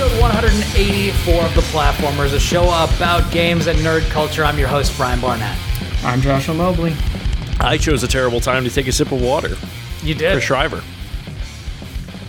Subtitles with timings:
[0.00, 4.44] episode 184 of The Platformers, a show about games and nerd culture.
[4.44, 5.58] I'm your host, Brian Barnett.
[6.04, 6.94] I'm Joshua Mobley.
[7.58, 9.56] I chose a terrible time to take a sip of water.
[10.04, 10.40] You For did.
[10.40, 10.84] Shriver.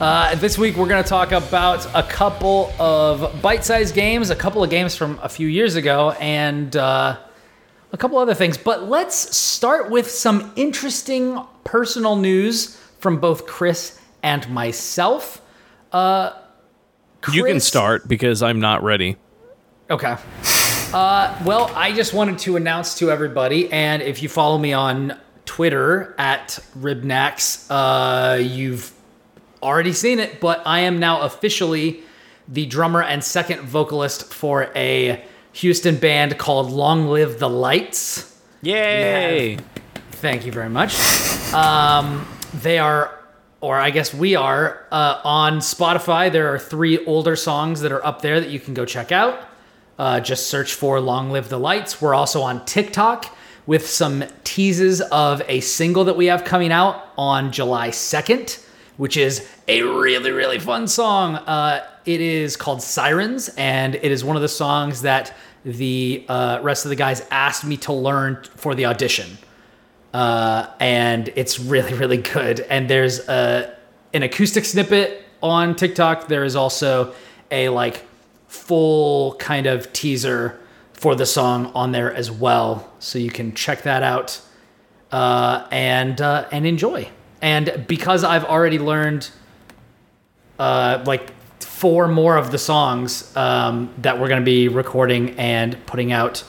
[0.01, 4.35] Uh, this week, we're going to talk about a couple of bite sized games, a
[4.35, 7.19] couple of games from a few years ago, and uh,
[7.91, 8.57] a couple other things.
[8.57, 15.43] But let's start with some interesting personal news from both Chris and myself.
[15.91, 16.31] Uh,
[17.31, 19.17] You can start because I'm not ready.
[19.89, 20.15] Okay.
[20.93, 25.19] Uh, well, I just wanted to announce to everybody, and if you follow me on
[25.45, 28.91] Twitter at Ribnax, uh, you've
[29.61, 32.01] already seen it, but I am now officially
[32.47, 38.39] the drummer and second vocalist for a Houston band called Long Live the Lights.
[38.61, 39.57] Yay!
[40.11, 40.95] Thank you very much.
[41.53, 43.18] Um, they are,
[43.61, 46.31] or I guess we are, uh, on Spotify.
[46.31, 49.39] There are three older songs that are up there that you can go check out.
[49.97, 52.01] Uh, just search for Long Live the Lights.
[52.01, 53.35] We're also on TikTok
[53.65, 59.17] with some teases of a single that we have coming out on July 2nd, which
[59.17, 61.35] is a really, really fun song.
[61.35, 65.35] Uh, it is called Sirens, and it is one of the songs that
[65.65, 69.37] the uh, rest of the guys asked me to learn for the audition
[70.13, 72.61] uh, and it's really really good.
[72.61, 73.75] And there's a
[74.13, 76.27] an acoustic snippet on TikTok.
[76.27, 77.13] There is also
[77.51, 78.05] a like
[78.47, 80.59] full kind of teaser
[80.93, 84.41] for the song on there as well, so you can check that out
[85.11, 87.09] uh, and uh, and enjoy.
[87.41, 89.29] And because I've already learned
[90.57, 91.31] uh, like
[91.61, 96.43] four more of the songs um, that we're going to be recording and putting out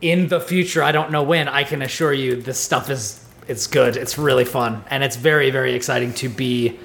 [0.00, 3.66] in the future i don't know when i can assure you this stuff is it's
[3.66, 6.78] good it's really fun and it's very very exciting to be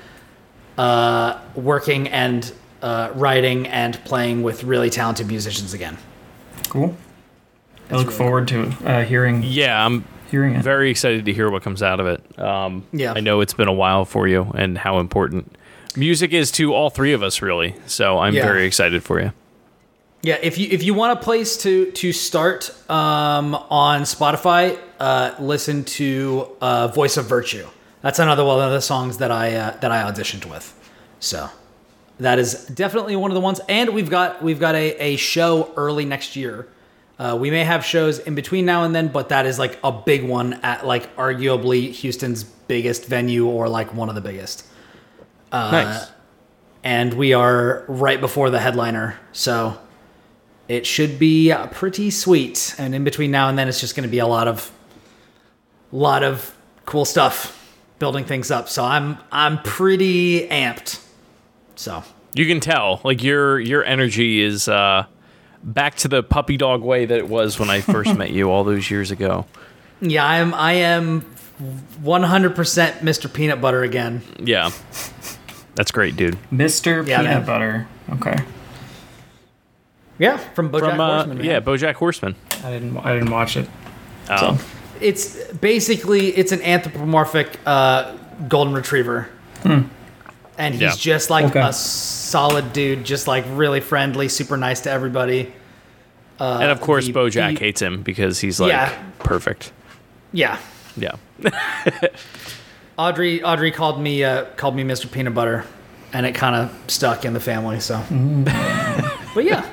[0.78, 2.52] uh, working and
[2.82, 5.98] uh, writing and playing with really talented musicians again
[6.70, 6.96] Cool.
[7.92, 10.64] I look forward to uh, hearing Yeah, I'm hearing it.
[10.64, 12.40] very excited to hear what comes out of it.
[12.40, 13.14] Um, Yeah.
[13.16, 15.56] I know it's been a while for you and how important
[15.96, 17.76] music is to all three of us, really.
[17.86, 18.46] So I'm Yeah.
[18.46, 19.32] very excited for you.
[20.24, 25.36] Yeah if you if you want a place to to start um, on spotify uh,
[25.38, 27.68] listen to uh, voice of virtue.
[28.02, 30.74] That's another one of the songs that i uh, that i auditioned with.
[31.20, 31.50] So
[32.20, 33.60] that is definitely one of the ones.
[33.68, 36.70] And we've got we've got a, a show early next year.
[37.20, 39.92] Uh, we may have shows in between now and then but that is like a
[39.92, 44.66] big one at like arguably houston's biggest venue or like one of the biggest.
[45.52, 46.10] Nice.
[46.84, 49.20] and we are right before the headliner.
[49.34, 49.78] So
[50.68, 54.04] it should be uh, pretty sweet and in between now and then it's just going
[54.08, 54.72] to be a lot of
[55.92, 57.60] lot of cool stuff
[58.00, 61.00] building things up so i'm i'm pretty amped
[61.76, 62.04] so
[62.36, 65.06] You can tell, like your your energy is uh,
[65.64, 68.64] back to the puppy dog way that it was when I first met you all
[68.64, 69.46] those years ago.
[70.02, 71.22] yeah i am i am
[72.04, 72.54] 100%
[73.00, 74.72] mr peanut butter again Yeah,
[75.76, 76.38] that's great, dude.
[76.52, 77.08] Mr.
[77.08, 77.46] Yeah, Peanut man.
[77.46, 77.88] Butter.
[78.14, 78.36] Okay.
[80.20, 81.46] Yeah from bojack From uh, horseman man.
[81.46, 82.36] yeah, BoJack Horseman.
[82.64, 82.98] I didn't.
[82.98, 83.68] I didn't watch it.
[84.30, 84.58] Oh.
[84.58, 84.66] So
[85.02, 88.16] it's basically it's an anthropomorphic uh,
[88.48, 89.28] golden retriever
[89.66, 89.90] and
[90.76, 90.92] he's Yeah.
[90.96, 91.60] just like Okay.
[91.60, 95.52] a solid dude just like really friendly super nice to everybody
[96.40, 99.04] and of course, the- BoJack the- hates him because he's like Yeah.
[99.20, 99.72] perfect.
[100.32, 100.58] yeah
[100.96, 101.16] Yeah.
[102.98, 105.66] audrey audrey called me uh, called me mr peanut butter
[106.14, 108.02] and it kind of stuck in the family so
[109.34, 109.66] but yeah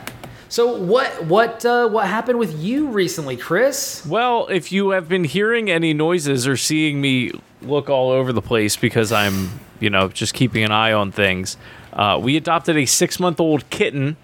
[0.50, 5.24] so what what uh, what happened with you recently chris Well, if you have been
[5.24, 7.30] hearing any noises or seeing me
[7.62, 11.56] look all over the place because I'm, you know, just keeping an eye on things,
[11.92, 14.16] uh, we adopted a six month old kitten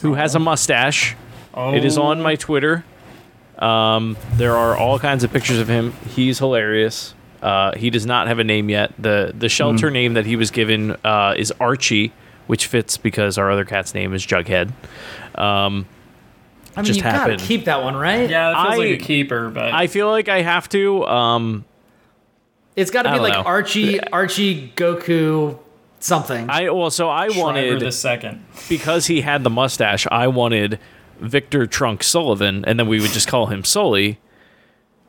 [0.00, 1.14] who has a mustache.
[1.54, 2.84] oh, It is on my Twitter.
[3.58, 5.92] Um, there are all kinds of pictures of him.
[6.14, 7.14] He's hilarious.
[7.42, 8.92] Uh, he does not have a name yet.
[8.98, 12.12] the The shelter name that he was given uh, is Archie,
[12.46, 14.72] which fits because our other cat's name is Jughead.
[15.42, 19.04] I mean Just you gotta keep that one right Yeah, it feels I- like a
[19.04, 21.04] keeper, but I feel like I have to.
[21.06, 21.64] Um,
[22.76, 23.42] it's got to be like know.
[23.42, 25.58] archie archie goku
[26.00, 28.44] something I well, so I Shriver wanted the second.
[28.68, 30.06] because he had the mustache.
[30.12, 30.78] I wanted
[31.20, 34.20] Victor Trunk Sullivan, and then we would just call him Sully.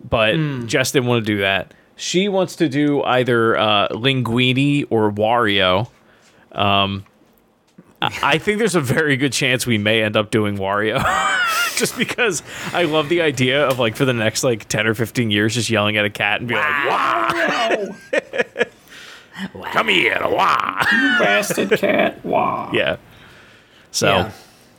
[0.08, 0.66] But Hmm.
[0.66, 1.74] Jess didn't want to do that.
[1.96, 5.90] She wants to do either uh, Linguini or Wario.
[6.54, 7.04] Um,
[8.01, 10.98] I I think there's a very good chance we may end up doing Wario.
[11.78, 12.44] just because
[12.74, 15.69] I love the idea of like for the next like 10 or 15 years just
[15.69, 17.96] yelling at a cat and be like, "Wow,
[19.72, 20.78] come here, wow."
[21.19, 22.24] Bastard cat.
[22.25, 22.72] Wow.
[22.74, 22.98] Yeah.
[23.92, 24.31] So Yeah.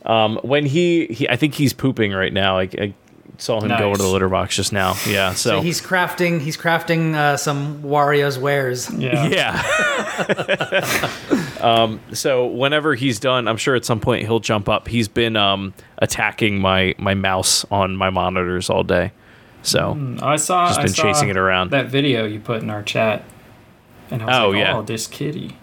[0.05, 2.57] um, when he, he, I think he's pooping right now.
[2.59, 2.93] I, I
[3.41, 3.85] saw him go Nice.
[3.85, 4.95] into the litter box just now.
[5.07, 5.33] Yeah.
[5.33, 8.89] So, So he's crafting he's crafting uh, some Wario's wares.
[8.93, 9.27] Yeah.
[9.27, 11.09] yeah.
[11.61, 14.87] um, so whenever he's done, I'm sure at some point he'll jump up.
[14.87, 19.11] He's been um, attacking my my mouse on my monitors all day.
[19.63, 20.67] So I saw.
[20.67, 21.71] Just I been saw chasing it around.
[21.71, 23.23] That video you put in our chat,
[24.09, 24.77] and I was Oh, like, yeah.
[24.77, 25.55] "Oh, this kitty."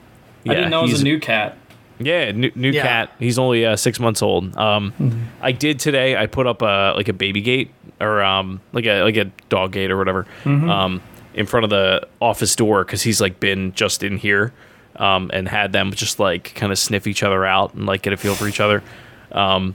[0.44, 1.57] yeah, I didn't know it was a new cat.
[2.00, 2.82] Yeah, new, new Yeah.
[2.82, 3.12] cat.
[3.18, 4.56] He's only uh, six months old.
[4.56, 6.16] Um, I did today.
[6.16, 9.72] I put up a like a baby gate or um like a like a dog
[9.72, 11.02] gate or whatever um
[11.34, 14.52] in front of the office door because he's like been just in here
[14.96, 18.12] um and had them just like kind of sniff each other out and like get
[18.12, 18.82] a feel for each other.
[19.32, 19.74] Um,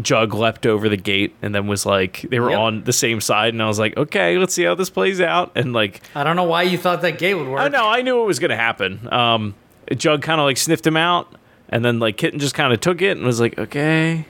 [0.00, 2.58] Jug leapt over the gate and then was like they were Yep.
[2.58, 5.52] on the same side and I was like okay let's see how this plays out
[5.56, 7.60] and like I don't know why you thought that gate would work.
[7.60, 7.88] I know.
[7.88, 9.08] I knew it was going to happen.
[9.12, 9.54] Um,
[9.96, 11.32] Jug kind of like sniffed him out,
[11.74, 14.26] and then like Kitten just kind of took it and was like, okay.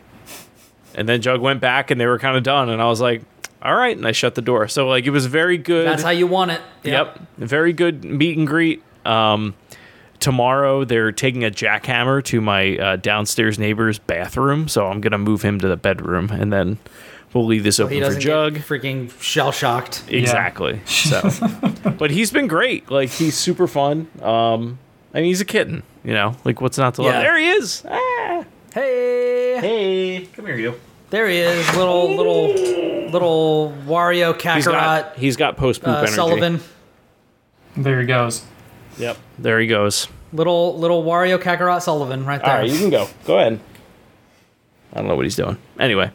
[0.95, 2.71] And then Jug went back, and they were kind of done.
[2.71, 3.21] And I was like,
[3.61, 3.95] all right.
[3.95, 4.67] And I shut the door.
[4.67, 5.87] So like it was very good.
[5.87, 6.63] That's how you want it.
[6.85, 7.21] Yep.
[7.37, 8.83] Very good meet and greet.
[9.05, 9.55] Um,
[10.21, 15.43] tomorrow they're taking a jackhammer to my uh, downstairs neighbor's bathroom, so I'm gonna move
[15.43, 16.79] him to the bedroom, and then
[17.35, 18.55] we'll leave this He open for Jug.
[18.55, 20.05] get freaking shell shocked.
[20.09, 20.81] Exactly.
[20.87, 21.29] So,
[21.99, 22.91] but he's been great.
[22.91, 24.09] Like he's super fun.
[24.23, 24.79] Um,
[25.13, 25.83] I mean, he's a kitten.
[26.05, 27.15] You know, like what's not to love?
[27.15, 27.21] Yeah.
[27.23, 27.85] There he is.
[27.89, 28.45] Ah.
[28.75, 30.75] Hey, Hey, come here, you.
[31.11, 32.49] there he is, little little
[33.11, 36.13] little Wario He's got Kakarot he's got post poop uh, energy.
[36.13, 36.61] Sullivan,
[37.77, 38.45] There he goes.
[38.99, 39.17] Yep.
[39.39, 40.09] There he goes.
[40.33, 42.51] little little Wario Kakarot Sullivan right there.
[42.51, 43.09] All right, you can go.
[43.25, 43.61] Go ahead.
[44.93, 45.57] I don't know what he's doing.
[45.79, 46.11] Anyway,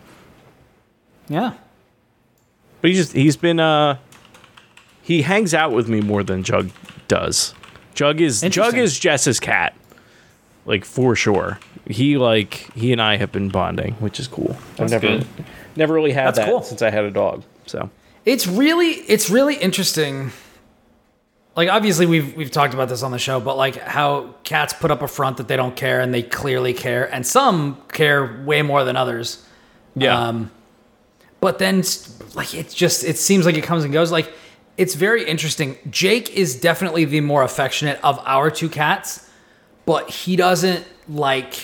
[1.29, 1.53] Yeah,
[2.81, 3.97] but he's just he's been uh
[5.01, 6.69] he hangs out with me more than Jug
[7.07, 7.53] does.
[7.95, 9.75] Jug is Jug is Jess's cat.
[10.65, 11.59] Like for sure.
[11.87, 14.55] He like he and I have been bonding, which is cool.
[14.75, 15.27] That's I've never good.
[15.75, 16.61] never really had That's that cool.
[16.61, 17.43] since I had a dog.
[17.65, 17.89] So
[18.25, 20.31] it's really it's really interesting.
[21.55, 24.91] Like obviously we've we've talked about this on the show, but like how cats put
[24.91, 28.61] up a front that they don't care and they clearly care, and some care way
[28.61, 29.45] more than others.
[29.95, 30.27] yeah.
[30.27, 30.51] Um,
[31.41, 31.83] but then,
[32.35, 34.11] like, it just it seems like it comes and goes.
[34.11, 34.29] Like,
[34.75, 35.77] it's very interesting.
[35.89, 39.28] Jake is definitely the more affectionate of our two cats,
[39.89, 41.55] but he doesn't like.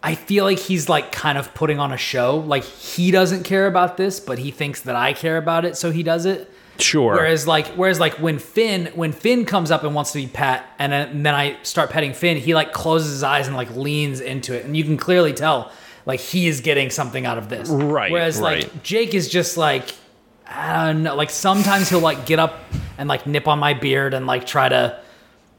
[0.00, 2.36] I feel like he's like kind of putting on a show.
[2.36, 5.90] Like he doesn't care about this, but he thinks that I care about it, so
[5.90, 6.48] he does it.
[6.78, 7.14] sure.
[7.14, 10.64] Whereas like whereas like when Finn when Finn comes up and wants to be pet
[10.78, 13.74] and then, and then I start petting Finn, he like closes his eyes and like
[13.74, 15.72] leans into it, and you can clearly tell
[16.04, 17.68] like he is getting something out of this.
[17.68, 18.62] Right, Whereas right.
[18.62, 19.92] like Jake is just like
[20.46, 21.16] I don't know.
[21.16, 22.60] Like sometimes he'll like get up
[22.96, 25.00] and like nip on my beard and like try to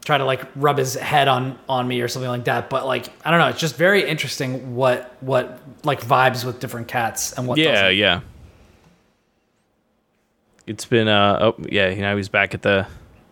[0.07, 2.69] try to like rub his head on on me or something like that.
[2.69, 3.49] But like I don't know.
[3.49, 7.97] It's just very interesting what what like vibes with different cats and what yeah, doesn't.
[7.97, 8.21] yeah.
[10.65, 12.87] It's been uh oh yeah, you know he's back at the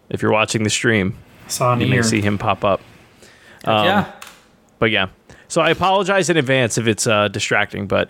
[0.10, 1.18] if you're watching the stream,
[1.48, 2.82] Saw an you may see him pop up.
[3.64, 4.12] Um, yeah.
[4.78, 5.08] But yeah.
[5.48, 8.10] So I apologize in advance if it's uh distracting, but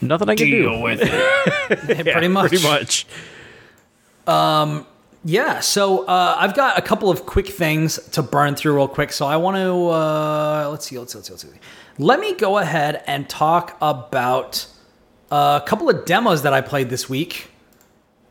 [0.00, 0.62] nothing I can do.
[0.62, 2.06] Deal with it.
[2.06, 2.50] Yeah, pretty much.
[2.50, 3.06] Pretty much.
[5.28, 9.12] Yeah, so uh, I've got a couple of quick things to burn through real quick.
[9.12, 11.60] So I want to uh, let's see, let's see, let's see, let's see.
[11.98, 14.68] Let me go ahead and talk about
[15.32, 17.48] a couple of demos that I played this week.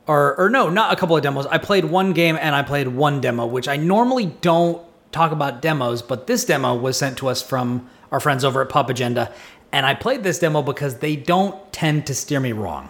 [0.08, 1.46] Or, or no, not a couple of demos.
[1.48, 5.62] I played one game and I played one demo, which I normally don't talk about
[5.62, 9.34] demos, but this demo was sent to us from our friends over at Pop Agenda,
[9.74, 12.90] and I played this demo because they don't tend to steer me wrong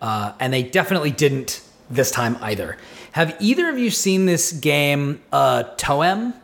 [0.00, 2.76] uh, and they definitely didn't this time either.
[3.16, 6.34] Have either of you seen this game, uh, Toem?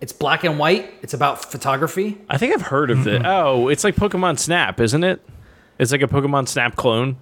[0.00, 0.90] It's black and white.
[1.02, 2.16] It's about photography.
[2.30, 3.26] I think I've heard of it.
[3.26, 5.20] Oh, it's like Pokemon Snap, isn't it?
[5.78, 7.16] It's like a Pokemon Snap clone.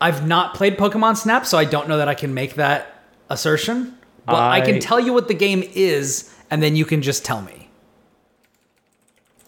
[0.00, 3.00] I've not played Pokemon Snap, so I don't know that I can make that
[3.30, 3.96] assertion.
[4.26, 7.24] But I, I- can tell you what the game is, and then you can just
[7.24, 7.68] tell me.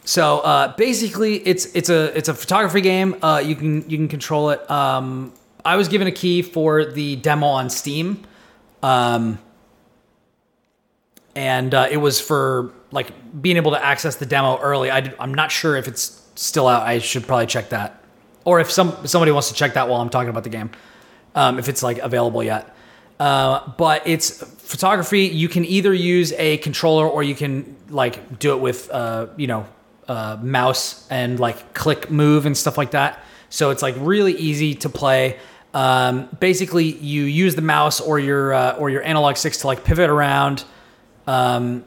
[0.04, 3.16] So uh, basically, it's it's a it's a photography game.
[3.22, 4.70] Uh, you can you can control it.
[4.70, 5.32] Um,
[5.64, 8.22] I was given a key for the demo on Steam,
[8.82, 9.38] um,
[11.34, 14.90] and uh, it was for like being able to access the demo early.
[14.90, 16.82] I, am not sure if it's still out.
[16.82, 18.02] I should probably check that,
[18.44, 20.70] or if some somebody wants to check that while I'm talking about the game,
[21.34, 22.74] um, if it's like available yet.
[23.18, 25.26] Uh, but it's photography.
[25.26, 29.46] You can either use a controller or you can like do it with uh, you
[29.46, 29.66] know
[30.08, 33.22] uh, mouse and like click move and stuff like that.
[33.50, 35.38] So it's like really easy to play.
[35.72, 39.84] Um, basically, you use the mouse or your uh, or your analog sticks to like
[39.84, 40.64] pivot around
[41.26, 41.84] um,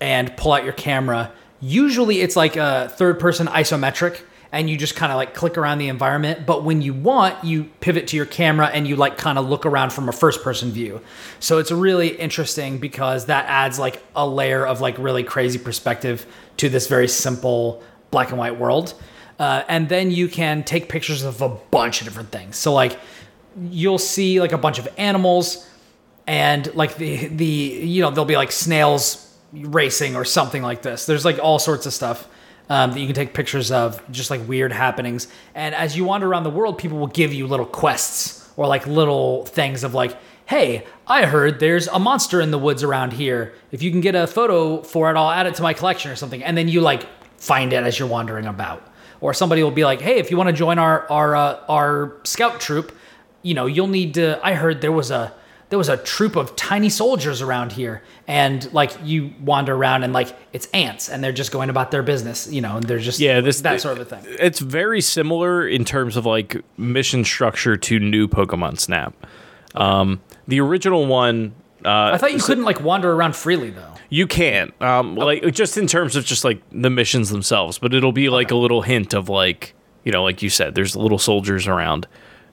[0.00, 1.32] and pull out your camera.
[1.60, 4.20] Usually it's like a third person isometric
[4.52, 6.44] and you just kind of like click around the environment.
[6.44, 9.64] But when you want, you pivot to your camera and you like kind of look
[9.64, 11.00] around from a first person view.
[11.40, 16.26] So it's really interesting because that adds like a layer of like really crazy perspective
[16.58, 18.92] to this very simple black and white world.
[19.42, 22.56] Uh, and then you can take pictures of a bunch of different things.
[22.56, 22.96] So like
[23.60, 25.68] you'll see like a bunch of animals
[26.28, 31.06] and like the the you know there'll be like snails racing or something like this.
[31.06, 32.28] There's like all sorts of stuff
[32.68, 35.26] um, that you can take pictures of, just like weird happenings.
[35.56, 38.86] And as you wander around the world, people will give you little quests or like
[38.86, 43.54] little things of like, hey, I heard there's a monster in the woods around here.
[43.72, 46.16] If you can get a photo for it, I'll add it to my collection or
[46.16, 46.44] something.
[46.44, 47.08] And then you like
[47.38, 48.91] find it as you're wandering about.
[49.22, 52.12] Or somebody will be like, hey, if you want to join our our uh, our
[52.24, 52.94] scout troop,
[53.40, 54.38] you know, you'll need to.
[54.44, 55.32] I heard there was a
[55.72, 60.12] there was a troop of tiny soldiers around here and like you wander around and
[60.12, 63.18] like it's ants and they're just going about their business you know and they're just
[63.20, 67.24] Yeah, this that sort of a thing It's very similar in terms of like mission
[67.24, 69.14] structure to new Pokemon Snap.
[69.74, 71.54] Um, the original one,
[71.86, 75.78] uh, i thought you couldn't like wander around freely though you can um, like just
[75.78, 79.14] in terms of just like the missions themselves, but it'll be like a little hint
[79.14, 82.06] of like you know, like you said, there's little soldiers around.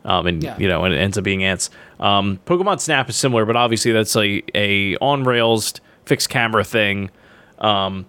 [0.06, 0.56] Um, and Yeah.
[0.58, 1.70] you know, and it ends up being ants.
[2.00, 5.74] Um, Pokemon Snap is similar, but obviously that's like a on rails
[6.06, 7.10] fixed camera thing.
[7.58, 8.06] Um,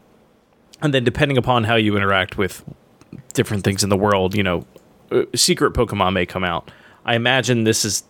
[0.81, 2.65] and then depending upon how you interact with
[3.35, 4.65] different things in the world, you know,
[5.11, 6.71] uh, secret Pokemon may come out.
[7.05, 8.05] I imagine this is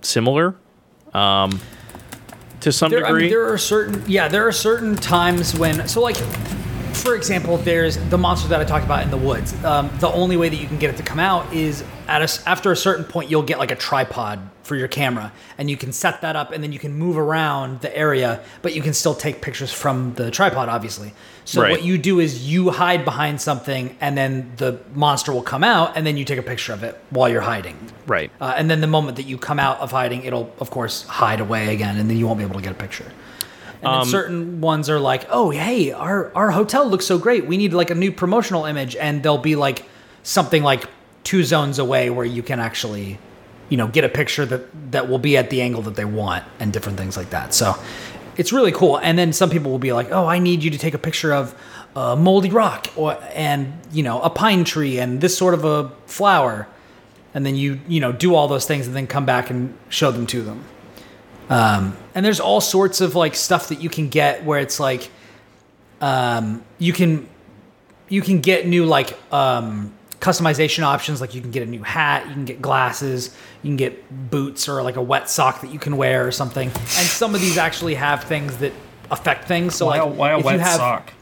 [0.00, 0.54] similar,
[1.12, 1.60] um,
[2.66, 6.00] to some there, I mean, there are certain yeah there are certain times when so
[6.00, 6.16] like
[6.96, 9.54] for example there's the monster that i talked about in the woods.
[9.64, 12.48] Um, the only way that you can get it to come out is at a
[12.48, 15.92] after a certain point you'll get like a tripod for your camera and you can
[15.92, 19.14] set that up and then you can move around the area but you can still
[19.14, 21.12] take pictures from the tripod obviously
[21.46, 21.70] so Right.
[21.70, 25.96] what you do is you hide behind something and then the monster will come out
[25.96, 27.76] and then you take a picture of it while you're hiding
[28.06, 28.30] right.
[28.40, 31.40] uh, and then the moment that you come out of hiding, it'll of course hide
[31.40, 33.10] away again, and then you won't be able to get a picture.
[33.82, 37.46] And Um, certain ones are like, "Oh, hey, our our hotel looks so great.
[37.46, 39.84] We need like a new promotional image," and they'll be like
[40.22, 40.84] something like
[41.24, 43.18] two zones away where you can actually,
[43.68, 44.62] you know, get a picture that
[44.92, 47.52] that will be at the angle that they want, and different things like that.
[47.54, 47.76] So
[48.36, 48.98] it's really cool.
[48.98, 51.32] And then some people will be like, "Oh, I need you to take a picture
[51.32, 51.54] of."
[51.98, 55.90] A moldy rock, or and you know a pine tree, and this sort of a
[56.04, 56.68] flower,
[57.32, 60.10] and then you you know do all those things and then come back and show
[60.10, 60.62] them to them
[61.48, 65.10] um, and there's all sorts of like stuff that you can get where it's like
[66.00, 67.28] um, you can
[68.08, 72.26] you can get new like um, customization options like you can get a new hat
[72.26, 75.78] you can get glasses you can get boots or like a wet sock that you
[75.78, 78.72] can wear or something and some of these actually have things that
[79.10, 81.12] affect things so Why, like a, why a if wet you have, sock?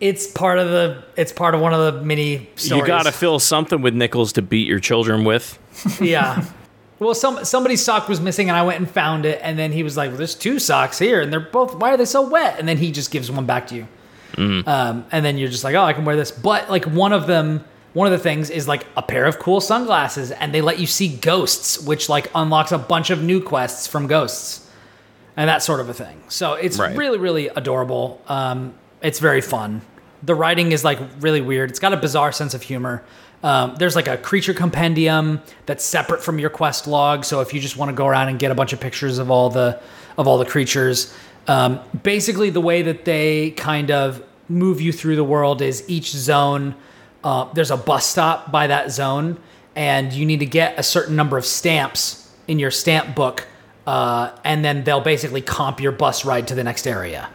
[0.00, 3.12] it's part of the it's part of one of the mini stories You got to
[3.12, 5.58] fill something with nickels to beat your children with.
[6.00, 6.44] yeah.
[7.00, 9.40] Well, some somebody's sock was missing, and I went and found it.
[9.42, 11.74] And then he was like, well, "There's two socks here, and they're both.
[11.76, 13.86] Why are they so wet?" And then he just gives one back to you.
[14.38, 17.26] Um, and then you're just like, "Oh, I can wear this." But like one of
[17.26, 20.78] them, one of the things is like a pair of cool sunglasses, and they let
[20.78, 24.68] you see ghosts, which like unlocks a bunch of new quests from ghosts,
[25.36, 26.20] and that sort of a thing.
[26.28, 26.96] So it's Right.
[26.96, 28.20] really, really adorable.
[28.28, 29.82] Um, it's very fun.
[30.22, 31.70] The writing is like really weird.
[31.70, 33.04] It's got a bizarre sense of humor.
[33.42, 37.24] Um, there's like a creature compendium that's separate from your quest log.
[37.24, 39.30] So if you just want to go around and get a bunch of pictures of
[39.30, 39.80] all the
[40.16, 41.14] of all the creatures,
[41.46, 46.10] um, basically the way that they kind of move you through the world is each
[46.10, 46.74] zone.
[47.22, 49.38] Uh, there's a bus stop by that zone,
[49.76, 53.46] and you need to get a certain number of stamps in your stamp book,
[53.86, 57.28] uh, and then they'll basically comp your bus ride to the next area.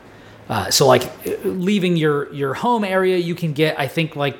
[0.49, 1.03] Uh, so like
[1.43, 4.37] leaving your your home area, you can get I think like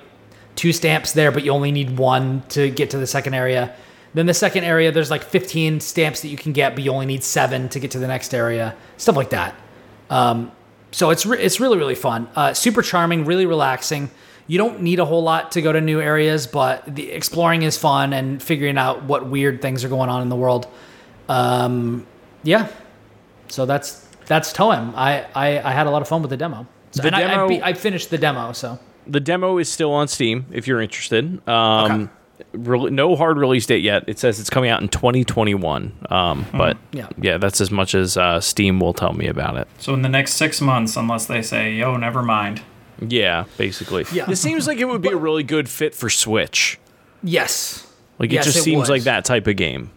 [0.56, 3.76] two stamps there, but you only need one to get to the second area.
[4.14, 7.08] Then the second area, there's like 15 stamps that you can get, but you only
[7.08, 8.76] need seven to get to the next area.
[8.98, 9.56] Stuff like that.
[10.10, 10.52] Um,
[10.92, 12.30] so it's re- it's really really fun.
[12.36, 14.12] Uh, super charming, really relaxing.
[14.46, 17.78] You don't need a whole lot to go to new areas, but the exploring is
[17.78, 20.68] fun and figuring out what weird things are going on in the world.
[21.30, 22.06] Um,
[22.44, 22.68] yeah.
[23.48, 24.94] So that's that's Toem.
[24.96, 26.66] I, I I had a lot of fun with the demo.
[26.92, 28.52] So, The and I, I, be- I finished the demo.
[28.54, 31.48] So The demo is still on Steam if you're interested.
[31.50, 32.10] Um,
[32.54, 34.04] re- no hard release date yet.
[34.08, 35.92] It says it's coming out in 2021.
[36.10, 37.08] Um, But Yeah.
[37.20, 39.68] yeah, that's as much as uh, Steam will tell me about it.
[39.80, 42.62] So in the next six months, unless they say, "Yo, never mind."
[43.06, 44.06] Yeah, basically.
[44.14, 44.30] Yeah.
[44.30, 46.80] It seems like it would be a really good fit for Switch.
[47.24, 47.88] yes,
[48.20, 48.90] Like it Yes, just it seems would.
[48.90, 49.90] like that type of game.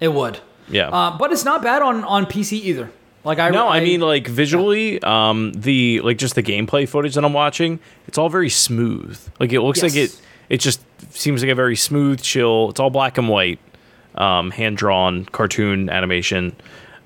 [0.00, 0.38] it would.
[0.68, 0.88] Yeah.
[0.90, 2.90] Uh, but it's not bad on on PC either.
[3.24, 7.24] Like I No, I, mean like visually, um, the like just the gameplay footage that
[7.24, 9.18] I'm watching, it's all very smooth.
[9.38, 10.20] Like it looks like it.
[10.48, 12.70] It just seems like a very smooth, chill.
[12.70, 13.60] It's all black and white,
[14.16, 16.56] um, hand drawn cartoon animation.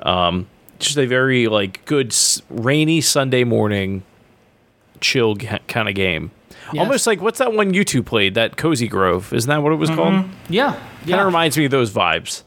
[0.00, 4.02] Um, just a very like good s- rainy Sunday morning,
[5.00, 6.30] chill kind of game.
[6.72, 6.80] Yes.
[6.80, 8.34] Almost like what's that one you two played?
[8.34, 9.32] That Cozy Grove.
[9.32, 10.24] Isn't that what it was called?
[10.48, 11.20] yeah, Kind yeah.
[11.20, 12.42] of reminds me of those vibes.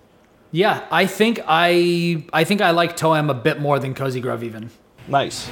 [0.51, 4.43] Yeah, I think I I think I like Toem a bit more than Cozy Grove
[4.43, 4.69] even.
[5.07, 5.47] Nice.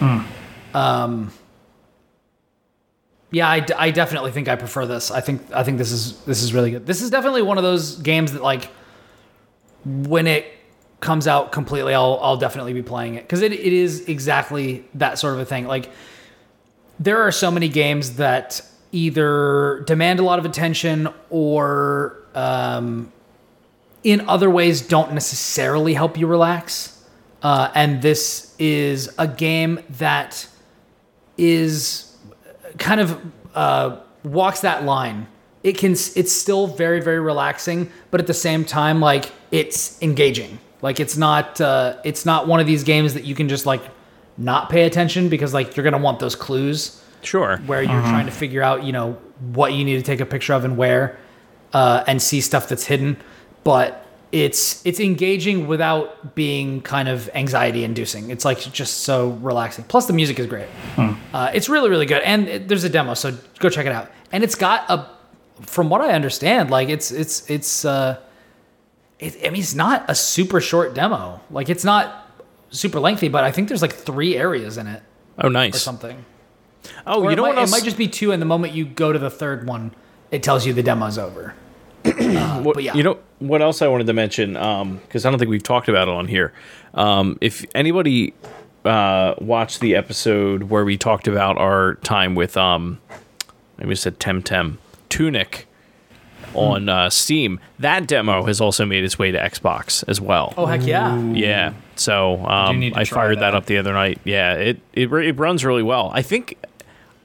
[3.30, 5.12] Yeah, I, d- I definitely think I prefer this.
[5.12, 6.86] I think I think this is this is really good.
[6.86, 8.70] This is definitely one of those games that like
[9.84, 10.46] when it
[11.02, 15.20] comes out completely, I'll I'll definitely be playing it because it, it is exactly that
[15.20, 15.68] sort of a thing.
[15.68, 15.90] Like
[17.00, 18.62] there are so many games that
[18.94, 23.12] either demand a lot of attention or um,
[24.04, 26.94] in other ways don't necessarily help you relax.
[27.42, 30.48] Uh, and this is a game that
[31.38, 32.16] is
[32.78, 33.20] kind of
[33.56, 35.28] uh, walks that line.
[35.64, 40.60] It can it's still very very relaxing, but at the same time like it's engaging.
[40.82, 43.82] Like it's not uh, it's not one of these games that you can just like
[44.38, 47.58] not pay attention because like you're gonna want those clues Sure.
[47.66, 49.14] where you're trying to figure out you know
[49.54, 51.18] what you need to take a picture of and where
[51.74, 53.18] uh, and see stuff that's hidden
[53.68, 58.30] but it's it's engaging without being kind of anxiety inducing.
[58.32, 59.84] It's like just so relaxing.
[59.84, 60.70] Plus the music is great.
[60.98, 62.22] Uh, it's really really good.
[62.22, 64.10] And it, there's a demo so go check it out.
[64.32, 65.10] And it's got a
[65.64, 68.16] from what i understand like it's it's it's uh
[69.20, 71.42] it, i mean it's not a super short demo.
[71.52, 72.06] Like it's not
[72.70, 75.02] super lengthy but i think there's like three areas in it
[75.44, 75.76] Oh, nice.
[75.76, 76.24] or something.
[77.06, 77.70] Oh, or you know might, what else?
[77.70, 79.92] It might just be two, and the moment you go to the third one,
[80.32, 81.54] it tells you the demo's over.
[82.64, 82.94] What- but yeah.
[82.96, 84.54] You know what else I wanted to mention?
[84.54, 86.54] Because I don't think we've talked about it on here.
[86.94, 88.34] Um, if anybody
[88.86, 93.00] uh, watched the episode where we talked about our time with, um,
[93.78, 94.78] maybe I said Temtem
[95.10, 95.68] Tunic
[96.54, 100.54] on uh, Steam, that demo has also made its way to Xbox as well.
[100.58, 101.22] Oh heck yeah!
[101.34, 101.74] Yeah.
[101.96, 103.52] So um, I fired that.
[103.52, 103.56] that.
[103.56, 104.20] up the other night.
[104.24, 106.10] Yeah, it, it it runs really well.
[106.14, 106.58] I think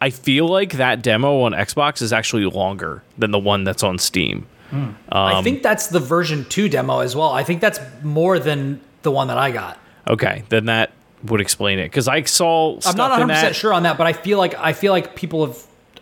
[0.02, 3.98] I feel like that demo on Xbox is actually longer than the one that's on
[3.98, 4.46] Steam.
[5.10, 7.30] I Um, think that's the version two demo as well.
[7.30, 9.78] I think that's more than the one that I got.
[10.08, 10.92] Okay, then that
[11.24, 14.12] would explain it because I saw I'm not 100 percent sure on that, but I
[14.12, 15.58] feel like I feel like people have.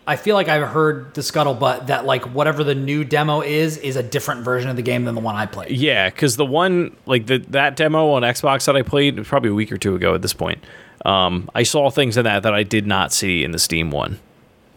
[0.07, 3.95] I feel like I've heard the scuttlebutt that like whatever the new demo is is
[3.95, 5.69] a different version of the game than the one I played.
[5.71, 9.53] Yeah, because the one like the that demo on Xbox that I played probably a
[9.53, 10.63] week or two ago at this point.
[11.05, 14.19] Um, I saw things in that that I did not see in the Steam one.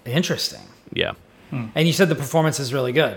[0.05, 0.61] Interesting.
[0.93, 1.13] Yeah,
[1.51, 3.17] And you said the performance is really good.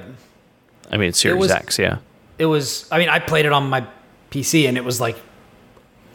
[0.91, 1.79] I mean it's Series was- X.
[1.79, 1.97] Yeah,
[2.39, 2.87] It was.
[2.91, 3.85] I mean, I played it on my
[4.31, 5.17] PC and it was like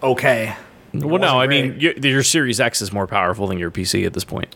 [0.03, 0.55] okay.
[0.95, 4.05] well, no, I wasn't mean your, your Series X is more powerful than your PC
[4.07, 4.55] at this point.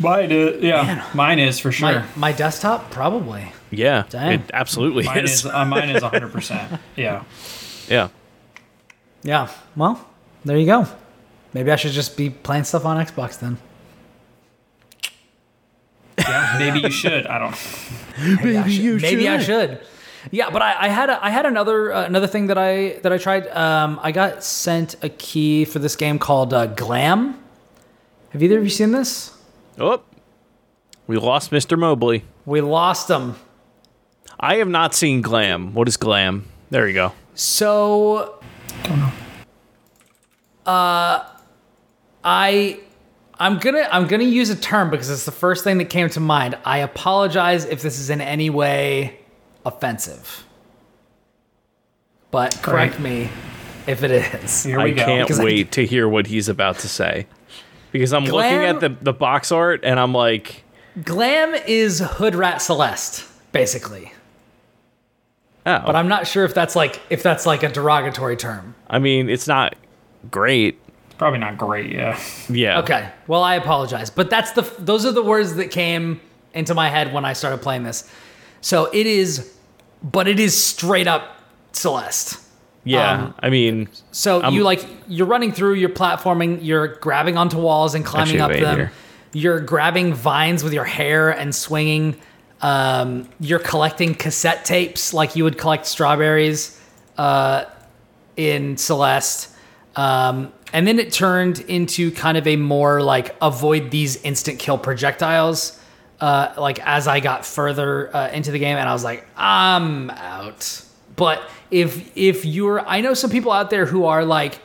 [0.00, 1.92] Mine is, yeah, mine is for sure.
[1.92, 3.52] My, my desktop probably.
[3.70, 4.40] Yeah, Dang.
[4.40, 5.40] it absolutely Mine is.
[5.40, 6.32] is uh, mine is 100.
[6.32, 7.24] percent Yeah.
[7.88, 8.08] Yeah.
[9.22, 9.50] Yeah.
[9.76, 10.06] Well,
[10.44, 10.86] there you go.
[11.52, 13.58] Maybe I should just be playing stuff on Xbox then.
[16.28, 16.56] Yeah.
[16.58, 17.26] Maybe you should.
[17.26, 17.50] I don't.
[18.18, 18.36] know.
[18.42, 19.02] Maybe I should.
[19.02, 19.80] Maybe I should.
[20.30, 23.12] Yeah, but I, I had a, I had another uh, another thing that I that
[23.12, 23.48] I tried.
[23.48, 27.38] Um, I got sent a key for this game called uh, Glam.
[28.30, 29.36] Have either of you seen this?
[29.78, 30.02] Oh,
[31.06, 31.78] we lost Mr.
[31.78, 32.24] Mobley.
[32.44, 33.36] We lost him.
[34.38, 35.72] I have not seen Glam.
[35.74, 36.46] What is Glam?
[36.70, 37.12] There you go.
[37.34, 38.40] So,
[40.66, 41.24] uh,
[42.24, 42.80] I,
[43.40, 46.20] I'm gonna I'm gonna use a term because it's the first thing that came to
[46.20, 46.56] mind.
[46.64, 49.18] I apologize if this is in any way
[49.64, 50.44] offensive,
[52.30, 53.30] but correct me
[53.86, 54.64] if it is.
[54.64, 55.04] Here I we go.
[55.04, 57.26] can't Because I- wait to hear what he's about to say.
[57.90, 60.62] Because I'm looking at the, the box art and I'm like,
[61.04, 64.12] Glam is Hood Rat Celeste, basically.
[65.64, 65.82] oh.
[65.86, 68.74] But I'm not sure if that's like if that's like a derogatory term.
[68.90, 69.74] I mean, it's not
[70.30, 70.78] great.
[71.18, 71.92] Probably not great.
[71.92, 72.18] Yeah.
[72.48, 72.78] Yeah.
[72.80, 73.08] Okay.
[73.26, 76.20] Well, I apologize, but that's the those are the words that came
[76.54, 78.08] into my head when I started playing this.
[78.60, 79.52] So it is,
[80.02, 81.36] but it is straight up
[81.72, 82.40] Celeste.
[82.84, 83.12] Yeah.
[83.24, 87.58] Um, I mean, So Um, you like you're running through, you're platforming, you're grabbing onto
[87.58, 88.76] walls and climbing up wait them.
[88.76, 88.92] here.
[89.32, 92.16] You're grabbing vines with your hair and swinging.
[92.62, 96.80] Um, you're collecting cassette tapes like you would collect strawberries
[97.18, 97.64] uh,
[98.36, 99.50] in Celeste.
[99.96, 104.78] Um, and then it turned into kind of a more like avoid these instant kill
[104.78, 105.74] projectiles.
[106.20, 110.10] Uh, like as I got further uh, into the game, and I was like, I'm
[110.10, 110.84] out.
[111.14, 114.60] But if if you're, I know some people out there who are like,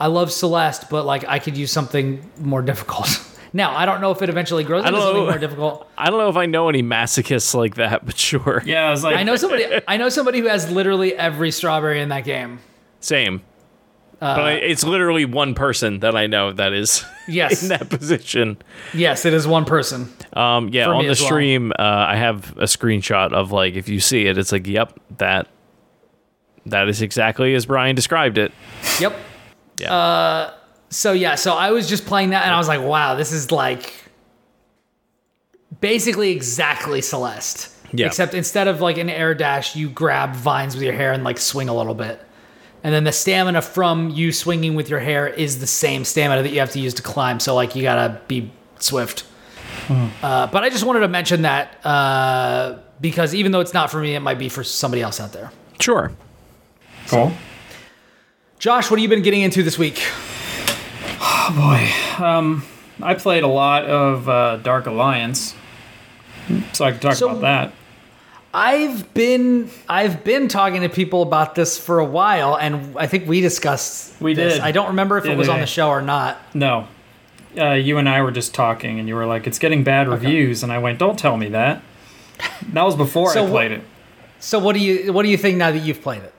[0.00, 3.08] I love Celeste, but like I could use something more difficult.
[3.52, 5.90] now I don't know if it eventually grows into something more difficult.
[5.98, 8.62] I don't know if I know any masochists like that, but sure.
[8.64, 9.66] Yeah, I was like, I know somebody.
[9.88, 12.60] I know somebody who has literally every strawberry in that game.
[13.00, 13.42] Same.
[14.24, 17.62] Uh, but I, it's literally one person that I know that is Yes.
[17.62, 18.56] in that position.
[18.94, 20.08] Yes, it is one person.
[20.32, 21.28] Um, yeah, on the as well.
[21.28, 24.98] stream, uh, I have a screenshot of like if you see it, it's like, yep,
[25.18, 25.48] that
[26.66, 28.52] that is exactly as Brian described it.
[28.98, 29.14] Yep.
[29.80, 30.50] Yeah.
[30.88, 33.50] So yeah, so I was just playing that and I was like, wow, this is
[33.52, 33.92] like
[35.80, 37.70] basically exactly Celeste.
[37.92, 38.06] Yeah.
[38.06, 41.38] Except instead of like an air dash, you grab vines with your hair and like
[41.38, 42.20] swing a little bit.
[42.84, 46.50] And then the stamina from you swinging with your hair is the same stamina that
[46.52, 47.40] you have to use to climb.
[47.40, 49.24] So like you gotta be swift.
[50.22, 54.00] Uh, but I just wanted to mention that uh, because even though it's not for
[54.00, 55.50] me, it might be for somebody else out there.
[55.80, 56.12] sure.
[57.08, 57.32] cool.
[58.58, 60.00] Josh, what have you been getting into this week?
[61.20, 61.52] Oh
[62.18, 62.64] boy, um,
[63.02, 65.54] I played a lot of uh, Dark Alliance,
[66.72, 67.72] so I can talk So- about that.
[68.54, 73.26] I've been I've been talking to people about this for a while, and I think
[73.26, 74.20] we discussed.
[74.20, 74.54] We this.
[74.54, 74.62] did.
[74.62, 76.38] I don't remember if it was on the show or not.
[76.54, 76.86] No,
[77.58, 80.62] uh, you and I were just talking, and you were like, "It's getting bad reviews,"
[80.62, 81.82] and I went, "Don't tell me that."
[82.72, 83.82] That was before So I played it.
[84.38, 86.34] So what do you what do you think now that you've played it?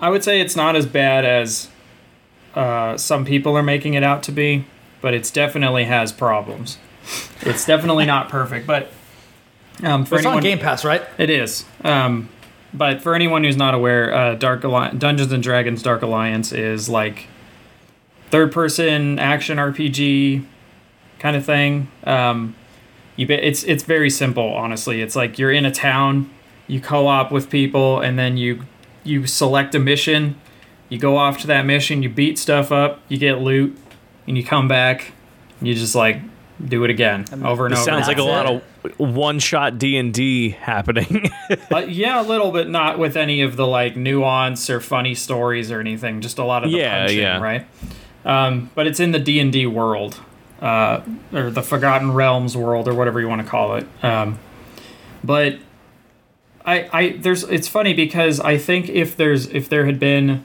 [0.00, 1.68] I would say it's not as bad as
[2.56, 4.64] uh, some people are making it out to be,
[5.00, 6.78] but it's definitely has problems.
[7.42, 8.92] It's definitely not perfect, but
[9.82, 11.02] um, for It's anyone, on Game Pass, right?
[11.18, 11.64] It is.
[11.82, 12.28] Um,
[12.74, 16.88] but for anyone who's not aware, uh, Dark Alliance, Dungeons and Dragons Dark Alliance is
[16.88, 17.26] like
[18.30, 20.44] third person action RPG
[21.18, 21.88] kind of thing.
[22.04, 22.54] Um,
[23.16, 25.02] you ba- it's it's very simple, honestly.
[25.02, 26.30] It's like you're in a town,
[26.66, 28.62] you co-op with people, and then you
[29.04, 30.40] you select a mission.
[30.88, 33.78] You go off to that mission, you beat stuff up, you get loot,
[34.26, 35.12] and you come back,
[35.58, 36.20] and you just like
[36.64, 37.84] do it again over and It over.
[37.84, 41.30] sounds like a That's lot of one-shot D and D happening.
[41.70, 45.70] Uh, yeah, a little bit, not with any of the like nuance or funny stories
[45.70, 46.20] or anything.
[46.20, 47.40] Just a lot of the Yeah, punching, yeah.
[47.40, 47.66] right?
[48.24, 50.18] Um, but it's in the D and D world,
[50.60, 51.00] uh,
[51.32, 53.86] or the Forgotten Realms world, or whatever you want to call it.
[54.02, 54.38] Um,
[55.24, 55.58] but
[56.64, 60.44] I, I, there's, it's funny because I think if there's, if there had been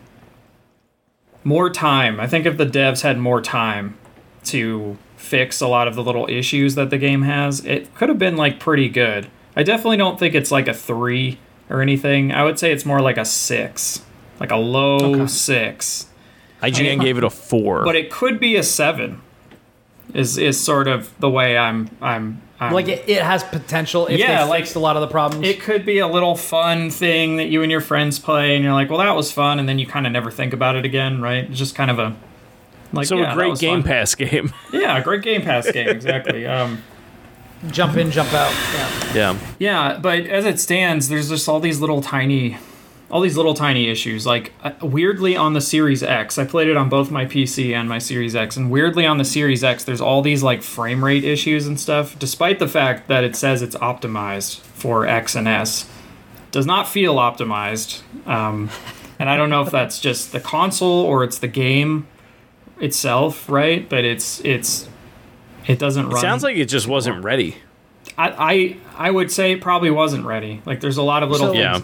[1.43, 3.97] more time, I think if the devs had more time
[4.45, 8.17] to fix a lot of the little issues that the game has, it could have
[8.19, 9.27] been like pretty good.
[9.56, 12.32] I definitely don't think it's like a three or anything.
[12.32, 14.01] I would say it's more like a six,
[14.39, 15.27] like a low Okay.
[15.27, 16.08] six.
[16.63, 17.84] IGN gave it a four.
[17.84, 19.21] But it could be a seven.
[20.13, 22.41] Is is sort of the way I'm I'm.
[22.60, 25.08] I'm Like it, it has potential if Yeah, they like- fixed a lot of the
[25.08, 25.45] problems.
[25.45, 28.73] it could be a little fun thing that you and your friends play, and you're
[28.73, 31.21] like, "Well, that was fun," and then you kind of never think about it again,
[31.21, 31.43] right?
[31.49, 32.15] It's just kind of a
[32.93, 33.89] like so yeah, a great Game fun.
[33.89, 34.54] Pass game.
[34.73, 36.45] Yeah, a great Game Pass game, exactly.
[36.45, 36.84] Um,
[37.71, 38.54] jump in, jump out.
[38.73, 39.13] Yeah.
[39.13, 39.38] yeah.
[39.60, 42.58] Yeah, but as it stands, there's just all these little tiny,
[43.10, 44.26] all these little tiny issues.
[44.26, 47.89] Like uh, weirdly on the Series X, I played it on both my PC and
[47.89, 51.23] my Series X, and weirdly on the Series X, there's all these like frame rate
[51.23, 52.17] issues and stuff.
[52.19, 55.89] Despite the fact that it says it's optimized for X and S,
[56.52, 58.02] does not feel optimized.
[58.28, 58.69] Um,
[59.19, 62.08] and I don't know if that's just the console or it's the game
[62.79, 63.87] itself, right?
[63.87, 64.87] But it's it's
[65.67, 66.21] it doesn't run.
[66.21, 67.57] Sounds like it just wasn't ready.
[68.17, 70.61] I, I I would say it probably wasn't ready.
[70.65, 71.61] Like there's a lot of little So- things.
[71.63, 71.81] Yeah.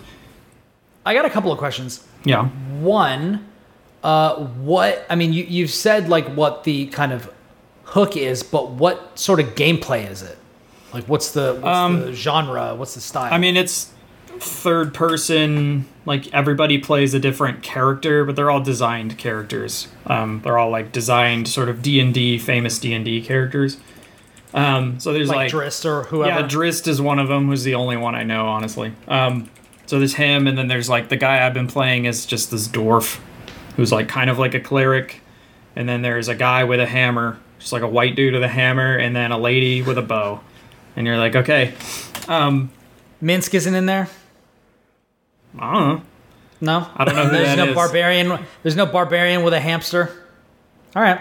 [1.06, 2.01] I got a couple of questions.
[2.23, 2.45] Yeah.
[2.79, 3.45] One,
[4.03, 7.29] uh, what I mean, you you've said like what the kind of
[7.84, 10.38] hook is, but what sort of gameplay is it?
[10.93, 12.75] Like, what's the what's the genre?
[12.75, 13.27] What's the style?
[13.27, 13.91] Um, I mean it's
[14.39, 19.88] third person like everybody plays a different character but they're all designed characters.
[20.06, 23.78] Um, they're all like designed sort of d&d famous d&d characters.
[24.54, 26.41] Um, so there's like, like, Drizzt or whoever.
[26.41, 28.93] yeah Drizzt is one of them who's the only one i know honestly.
[29.08, 29.50] Um,
[29.86, 32.67] so there's him and then there's like the guy i've been playing is just this
[32.67, 33.19] dwarf
[33.76, 35.22] who's like kind of like a cleric.
[35.76, 38.48] And then there's a guy with a hammer just like a white dude with a
[38.50, 40.41] hammer and then a lady with a bow.
[40.96, 41.74] And you're like okay.
[42.28, 42.72] Um,
[43.22, 44.10] Minsc isn't in there.
[45.60, 46.02] I don't know
[46.62, 47.76] No, I don't know who there's that no is.
[47.76, 48.39] barbarian.
[48.62, 50.10] There's no barbarian with a hamster.
[50.96, 51.20] All right.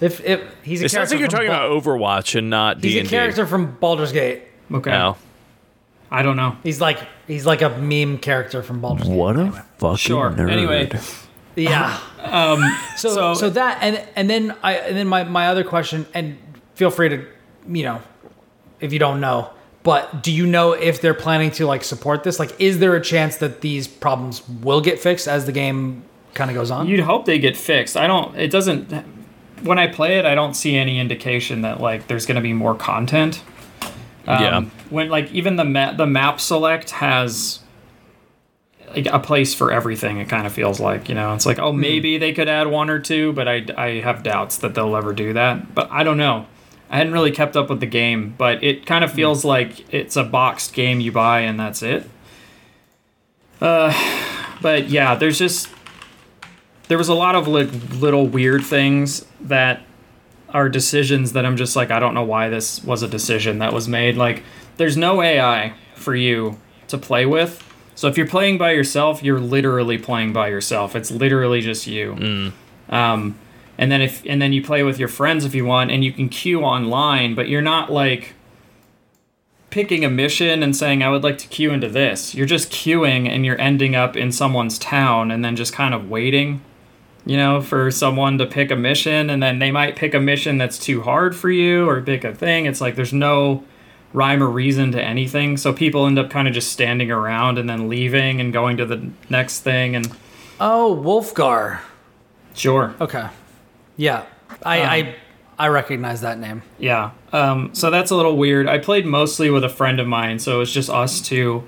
[0.00, 2.48] If if he's a It sounds character like you're from talking Bal- about Overwatch and
[2.50, 3.16] not he's D a and D.
[3.16, 4.42] a character from Baldur's Gate.
[4.72, 4.90] Okay.
[4.90, 5.16] No.
[6.12, 6.56] I don't know.
[6.62, 9.16] He's like he's like a meme character from Baldur's Gate.
[9.16, 10.30] What a fucking Sure.
[10.30, 10.50] nerd.
[10.52, 10.90] Anyway,
[11.56, 11.98] Yeah.
[12.22, 12.62] um,
[12.96, 16.38] So, So- so that and and then I and then my my other question and
[16.76, 17.24] feel free to
[17.68, 18.00] you know
[18.80, 19.50] if you don't know
[19.86, 23.00] but do you know if they're planning to like support this like is there a
[23.00, 26.02] chance that these problems will get fixed as the game
[26.36, 26.86] kind of goes on.
[26.86, 27.96] You'd hope they get fixed.
[27.96, 28.36] I don't.
[28.36, 28.92] It doesn't.
[29.62, 32.52] When I play it, I don't see any indication that like there's going to be
[32.52, 33.42] more content.
[34.26, 34.60] Um, Yeah.
[34.90, 37.60] When like even the map the map select has
[38.94, 40.18] like a place for everything.
[40.18, 41.34] It kind of feels like you know.
[41.34, 44.58] It's like oh maybe they could add one or two, but I I have doubts
[44.58, 45.74] that they'll ever do that.
[45.74, 46.46] But I don't know.
[46.88, 50.16] I hadn't really kept up with the game, but it kind of feels like it's
[50.16, 52.08] a boxed game you buy and that's it.
[53.60, 53.92] Uh,
[54.62, 55.68] but yeah, there's just
[56.88, 59.82] there was a lot of like little weird things that
[60.50, 63.72] are decisions that I'm just like I don't know why this was a decision that
[63.72, 64.16] was made.
[64.16, 64.42] Like
[64.76, 67.62] there's no AI for you to play with.
[67.94, 70.94] So if you're playing by yourself, you're literally playing by yourself.
[70.94, 72.12] It's literally just you.
[72.90, 73.38] Um,
[73.78, 76.12] and then if and then you play with your friends if you want, and you
[76.12, 78.34] can queue online, but you're not like
[79.70, 82.34] picking a mission and saying I would like to queue into this.
[82.34, 86.08] You're just queuing and you're ending up in someone's town and then just kind of
[86.08, 86.62] waiting,
[87.26, 90.56] you know, for someone to pick a mission and then they might pick a mission
[90.56, 92.64] that's too hard for you or pick a thing.
[92.64, 93.64] It's like there's no
[94.14, 95.58] rhyme or reason to anything.
[95.58, 98.86] So people end up kind of just standing around and then leaving and going to
[98.86, 100.10] the next thing and
[100.58, 101.80] oh, Wulfgar.
[102.54, 102.94] sure.
[102.98, 103.28] Okay.
[103.96, 104.24] Yeah,
[104.62, 105.14] I Um, I
[105.58, 106.62] I recognize that name.
[106.78, 107.12] Yeah.
[107.32, 108.68] Um, so that's a little weird.
[108.68, 111.64] I played mostly with a friend of mine, so it was just us two,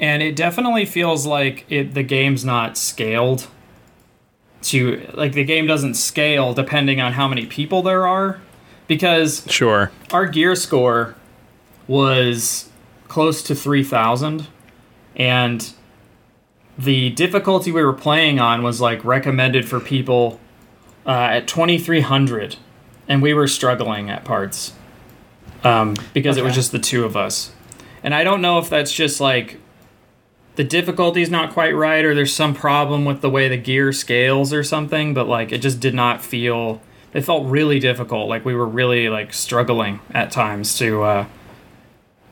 [0.00, 3.48] and it definitely feels like it the game's not scaled.
[4.62, 8.40] To like the game doesn't scale depending on how many people there are,
[8.88, 9.92] because Sure.
[10.12, 11.14] our gear score
[11.86, 12.68] was
[13.06, 14.48] close to 3000
[15.14, 15.72] and
[16.76, 20.40] the difficulty we were playing on was like recommended for people
[21.06, 22.56] uh, at 2300
[23.08, 24.72] and we were struggling at parts
[25.62, 27.52] um, because it was just the two of us.
[28.02, 29.58] And i don't know if that's just like
[30.54, 34.52] the difficulty's not quite right or there's some problem with the way the gear scales
[34.52, 36.80] or something but like it just did not feel
[37.12, 38.28] it felt really difficult.
[38.28, 41.26] Like we were really like struggling at times to uh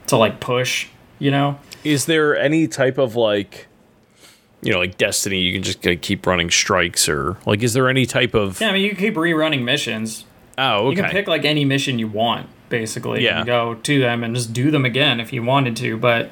[0.08, 1.58] to like push you know?
[1.82, 3.66] Is there any type of like,
[4.64, 5.40] you know, like Destiny?
[5.40, 8.60] You can just like, keep running strikes, or like, is there any type of?
[8.60, 10.24] yeah i mean you can keep rerunning missions
[10.56, 10.90] Oh, okay.
[10.90, 13.38] you can pick like any mission you want basically Yeah.
[13.38, 16.30] and go to them and just do them again if you wanted to but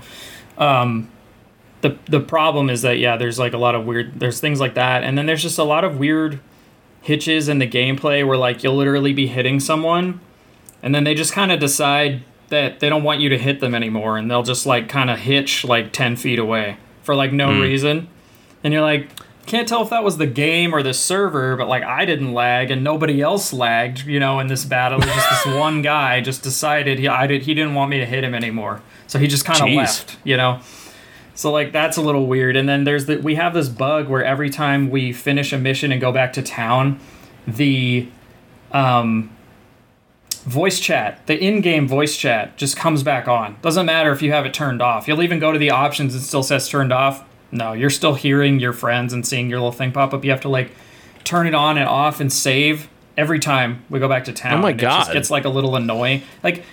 [0.58, 1.08] um
[1.80, 4.74] the the problem is that yeah there's like a lot of weird there's things like
[4.74, 6.40] that and then there's just a lot of weird
[7.00, 10.20] hitches in the gameplay where like you'll literally be hitting someone
[10.82, 13.74] and then they just kind of decide that they don't want you to hit them
[13.74, 17.60] anymore and they'll just like kind of hitch like 10 feet away for like no
[17.60, 18.06] reason
[18.64, 19.08] and you're like
[19.44, 22.70] can't tell if that was the game or the server but like i didn't lag
[22.70, 25.00] and nobody else lagged you know in this battle.
[25.00, 27.98] It was just this one guy just decided he I did, he didn't want me
[27.98, 28.82] to hit him anymore.
[29.06, 30.60] So he just kind of left you know?
[31.34, 32.56] So like that's a little weird.
[32.56, 35.92] And then there's the we have this bug where every time we finish a mission
[35.92, 37.00] and go back to town
[37.46, 38.08] the
[38.70, 39.30] um
[40.44, 43.56] voice chat the in-game voice chat just comes back on.
[43.62, 45.08] Doesn't matter if you have it turned off.
[45.08, 48.58] You'll even go to the options and still says turned off no you're still hearing
[48.58, 50.72] your friends and seeing your little thing pop up you have to like
[51.24, 54.62] turn it on and off and save every time we go back to town Oh
[54.62, 55.12] my and it just God.
[55.12, 56.64] gets like a little annoying like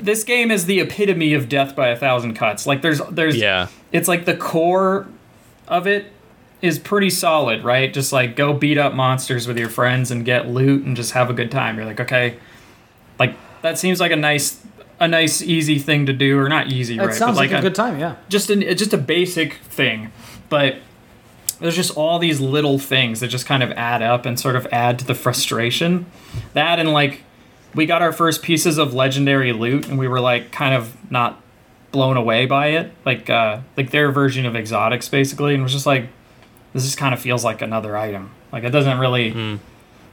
[0.00, 3.68] this game is the epitome of death by a thousand cuts like there's there's Yeah.
[3.92, 5.06] it's like the core
[5.66, 6.06] of it
[6.62, 7.92] is pretty solid, right?
[7.92, 11.28] Just like go beat up monsters with your friends and get loot and just have
[11.28, 11.76] a good time.
[11.76, 12.38] You're like, okay,
[13.18, 14.64] like that seems like a nice,
[15.04, 17.14] a nice easy thing to do, or not easy, That right?
[17.14, 17.98] sounds but like, a, good time.
[18.00, 18.16] Yeah.
[18.28, 20.10] just an it's just a basic thing,
[20.48, 20.76] but
[21.60, 24.66] there's just all these little things that just kind of add up and sort of
[24.72, 26.06] add to the frustration.
[26.52, 27.22] That and like
[27.74, 31.40] we got our first pieces of legendary loot and we were like kind of not
[31.92, 35.86] blown away by it, like uh like their version of exotics basically, and was just
[35.86, 36.08] like
[36.72, 38.30] this just kind of feels like another item.
[38.52, 39.58] Like it doesn't really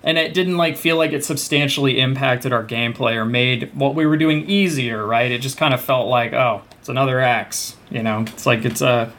[0.04, 4.06] and it didn't like feel like it substantially impacted our gameplay or made what we
[4.06, 5.32] were doing easier, right?
[5.32, 8.22] It just kind of felt like, oh, it's another axe, you know.
[8.22, 9.12] It's like it's a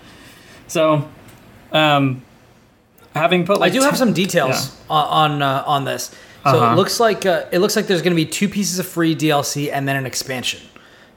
[0.68, 1.08] so
[1.72, 2.22] um
[3.14, 6.10] having put I do have some details on on, uh, on this.
[6.44, 6.72] So Uh-huh.
[6.72, 9.14] it looks like uh, it looks like there's going to be two pieces of free
[9.14, 10.60] DLC and then an expansion.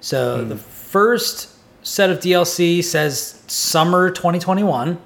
[0.01, 0.49] So Hmm.
[0.49, 1.49] the first
[1.81, 4.97] set of DLC says summer 2021,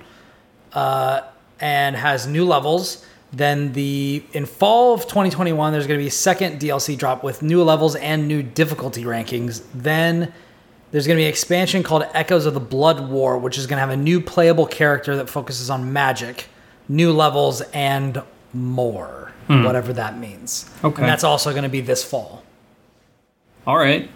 [0.74, 1.22] uh,
[1.62, 3.06] and has new levels.
[3.32, 7.42] Then the in fall of 2021, there's going to be a second DLC drop with
[7.42, 9.64] new levels and new difficulty rankings.
[9.74, 10.34] Then
[10.92, 13.78] there's going to be an expansion called Echoes of the Blood War, which is going
[13.78, 16.48] to have a new playable character that focuses on magic,
[16.88, 20.70] new levels, and more, whatever that means.
[20.84, 21.04] Okay.
[21.04, 22.44] And that's also going to be this fall.
[23.68, 24.10] All right.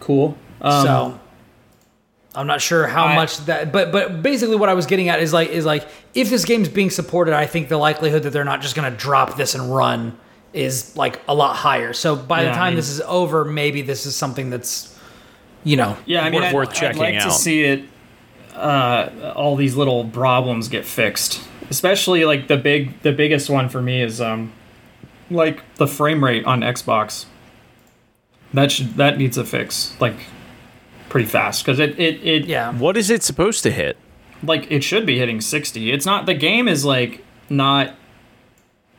[0.00, 0.36] Cool.
[0.60, 1.20] Um, so
[2.38, 5.20] I'm not sure how I- much that, but but basically what I was getting at
[5.20, 8.44] is like is like if this game's being supported, I think the likelihood that they're
[8.44, 10.16] not just gonna drop this and run
[10.52, 11.92] is like a lot higher.
[11.92, 14.96] So by Yeah, the I time mean- this is over, maybe this is something that's,
[15.64, 17.82] you know, Yeah, I mean, Worth- I'd, worth I'd checking like to see it.
[18.56, 21.40] Uh, all these little problems get fixed.
[21.70, 24.52] Especially like the big, the biggest one for me is um,
[25.30, 27.26] like the frame rate on Xbox.
[28.54, 30.14] That should that needs a fix like
[31.08, 32.72] pretty fast because it it it yeah.
[32.72, 33.96] What is it supposed to hit?
[34.44, 37.96] like it should be hitting 60 it's not the game is like not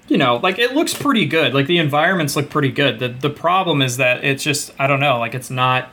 [0.10, 3.30] you know like it looks pretty good like the environments look pretty good the the
[3.30, 5.88] problem is that it's just i don't know like it's not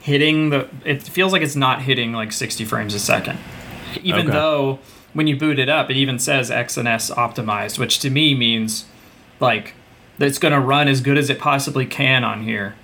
[0.00, 3.38] hitting the it feels like it's not hitting like 60 frames a second
[4.02, 4.32] even Okay.
[4.32, 4.80] though
[5.12, 8.34] when you boot it up it even says x and s optimized which to me
[8.34, 8.84] means
[9.38, 9.74] like
[10.18, 12.74] it's going to run as good as it possibly can on here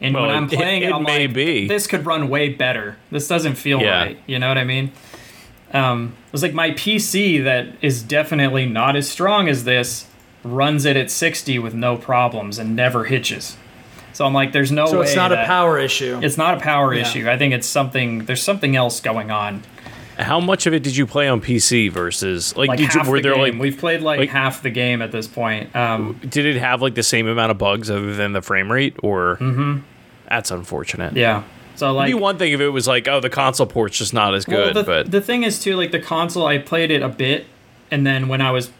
[0.00, 1.66] and when i'm playing it, it i'm may like be.
[1.68, 4.02] this could run way better this doesn't feel Yeah.
[4.04, 4.92] right you know what i mean
[5.72, 10.06] um, it was like my PC that is definitely not as strong as this
[10.42, 13.58] runs it at 60 with no problems and never hitches.
[14.14, 15.04] So I'm like, there's no So way.
[15.04, 16.20] it's not a power issue.
[16.22, 17.02] It's not a power Yeah.
[17.02, 17.28] issue.
[17.28, 18.24] I think it's something.
[18.24, 19.62] There's something else going on.
[20.18, 23.18] How much of it did you play on PC versus like, Like did you were
[23.18, 23.54] the there game.
[23.54, 25.74] like We've played like, like- half the game at this point.
[25.76, 28.96] Um, did it have like the same amount of bugs other than the frame rate
[29.02, 29.78] or mm-hmm.
[30.28, 31.14] that's unfortunate.
[31.16, 31.44] yeah.
[31.76, 34.12] So It'd like, be one thing if it was like, oh, the console port's just
[34.12, 36.90] not as well, good, the, but the thing is too, like the console, I played
[36.90, 37.46] it a bit,
[37.92, 38.72] and then when I was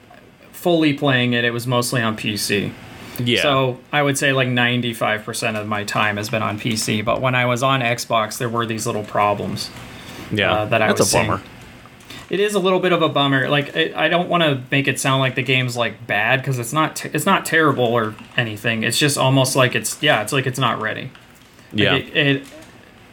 [0.51, 2.72] fully playing it, it was mostly on PC.
[3.20, 3.42] yeah.
[3.42, 7.37] So I would say like 95% of my time has been on PC, but when
[7.37, 9.70] I was on Xbox, there were these little problems.
[10.30, 11.38] Yeah, uh, that I that's was a bummer.
[11.38, 11.50] seeing.
[12.30, 13.48] It is a little bit of a bummer.
[13.48, 16.58] Like it, I don't want to make it sound like the game's like bad because
[16.58, 16.96] it's not.
[16.96, 18.82] T- it's not terrible or anything.
[18.82, 20.22] It's just almost like it's yeah.
[20.22, 21.04] It's like it's not ready.
[21.04, 21.12] Like,
[21.72, 22.46] Yeah, It, it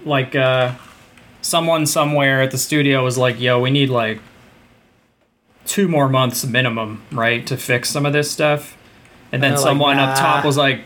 [0.04, 0.74] like uh,
[1.42, 4.20] someone somewhere at the studio was like, "Yo, we need like
[5.66, 8.78] two more months minimum, right, to fix some of this stuff."
[9.32, 10.82] And then they're like, someone up top was like,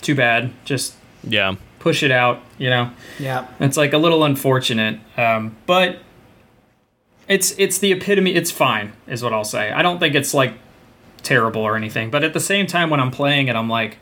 [0.00, 0.52] "Too bad.
[0.64, 1.56] Just yeah.
[1.84, 2.90] Push it out." You know.
[3.20, 3.46] yeah.
[3.60, 5.98] It's like a little unfortunate, um, but
[7.28, 8.34] it's it's the epitome.
[8.34, 9.70] It's fine, is what I'll say.
[9.70, 10.54] I don't think it's like
[11.22, 13.98] terrible or anything, but at the same time, when I'm playing it, I'm like,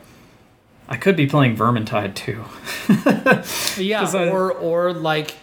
[0.88, 2.44] I could be playing Vermintide too.
[3.82, 5.34] yeah, I- or or like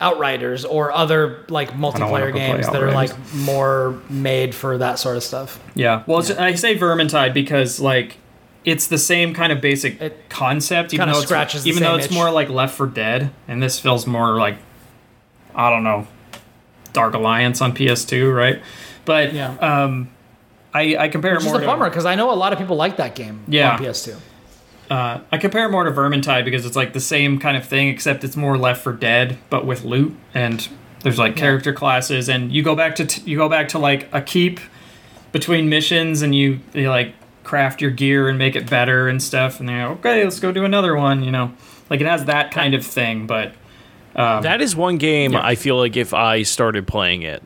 [0.00, 5.24] Outriders or other like multiplayer games that are like more made for that sort of
[5.24, 5.60] stuff.
[5.74, 6.04] Yeah.
[6.06, 8.16] Well, it's I say Vermintide because like
[8.70, 12.12] it's the same kind of basic It concept, even though it's, even though it's itch.
[12.12, 14.56] more like Left 4 Dead, and this feels more like
[15.54, 16.06] I don't know,
[16.92, 18.60] Dark Alliance on PS2, right?
[19.04, 19.54] But Yeah.
[19.60, 20.08] um,
[20.74, 22.76] I I compare Which more a to- bummer because I know a lot of people
[22.76, 23.72] like that game Yeah.
[23.72, 24.16] on PS2.
[24.90, 27.88] Uh, I compare it more to Vermintide because it's like the same kind of thing,
[27.88, 30.66] except it's more Left 4 Dead, but with loot and
[31.02, 34.08] there's like character classes, and you go back to t- you go back to like
[34.12, 34.60] a keep
[35.32, 37.12] between missions, and you, you like
[37.48, 40.52] craft your gear and make it better and stuff, and then you're, okay, let's go
[40.52, 41.24] do another one.
[41.24, 41.54] You know,
[41.88, 43.54] like it has that kind of thing, but
[44.14, 45.44] um, That is one game yeah.
[45.44, 47.42] I feel like if I started playing it,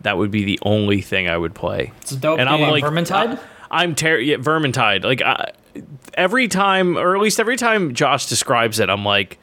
[0.00, 1.92] that would be the only thing I would play.
[2.00, 3.38] it's a dope And I'm like, Vermintide?
[3.70, 5.04] I'm ter- yeah, Vermintide.
[5.04, 5.52] Like I,
[6.14, 9.38] every time, or at least every time Josh describes it, I'm like,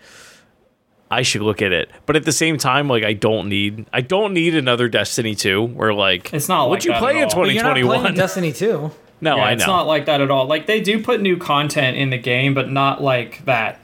[1.09, 1.89] I should look at it.
[2.05, 5.63] But at the same time, like I don't need, I don't need another Destiny 2
[5.63, 7.45] Where like, It's not What'd like you that play at in all.
[7.45, 8.15] But you're not playing 2021?
[8.15, 8.91] Destiny 2.
[9.21, 9.73] No, yeah, I it's know.
[9.73, 10.45] not like that at all.
[10.45, 13.79] Like they do put new content in the game, but not like that.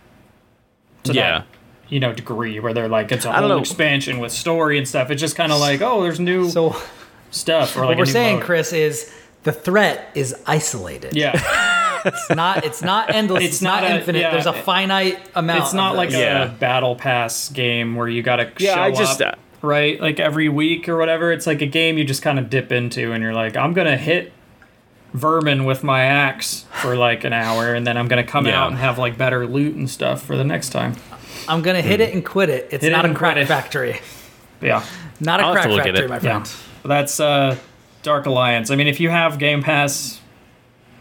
[1.06, 1.40] To yeah.
[1.40, 1.48] that
[1.90, 5.10] you know degree where they're like it's a whole expansion with story and stuff.
[5.12, 6.76] It's just kind of like oh, there's new So
[7.32, 8.46] stuff or like what we're saying, mode.
[8.46, 11.16] Chris, is the threat is isolated.
[11.16, 11.34] Yeah,
[12.06, 14.20] It's not it's not endless, It's it's, not, not a- infinite.
[14.20, 15.64] yeah, There's a finite amount.
[15.64, 16.18] it's not of like this.
[16.20, 16.48] a Yeah.
[16.48, 20.48] battle pass game where you gotta Yeah, show I just- up, uh, right like every
[20.50, 21.32] week or whatever.
[21.34, 23.98] It's like a game you just kind of dip into and you're like I'm gonna
[23.98, 24.32] hit
[25.14, 28.62] vermin with my axe for like an hour and then I'm gonna come Yeah.
[28.64, 30.96] out and have like better loot and stuff for the next time.
[31.48, 32.70] I'm gonna hit it and quit it.
[32.72, 33.48] It's Hit it not a and crack it.
[33.48, 34.00] factory.
[34.62, 34.84] Yeah.
[35.20, 36.10] Not a I'll crack to look at factory, it.
[36.10, 36.50] my Yeah, friend.
[36.86, 37.58] that's uh,
[38.02, 38.72] Dark Alliance.
[38.72, 40.20] I mean, if you have Game Pass,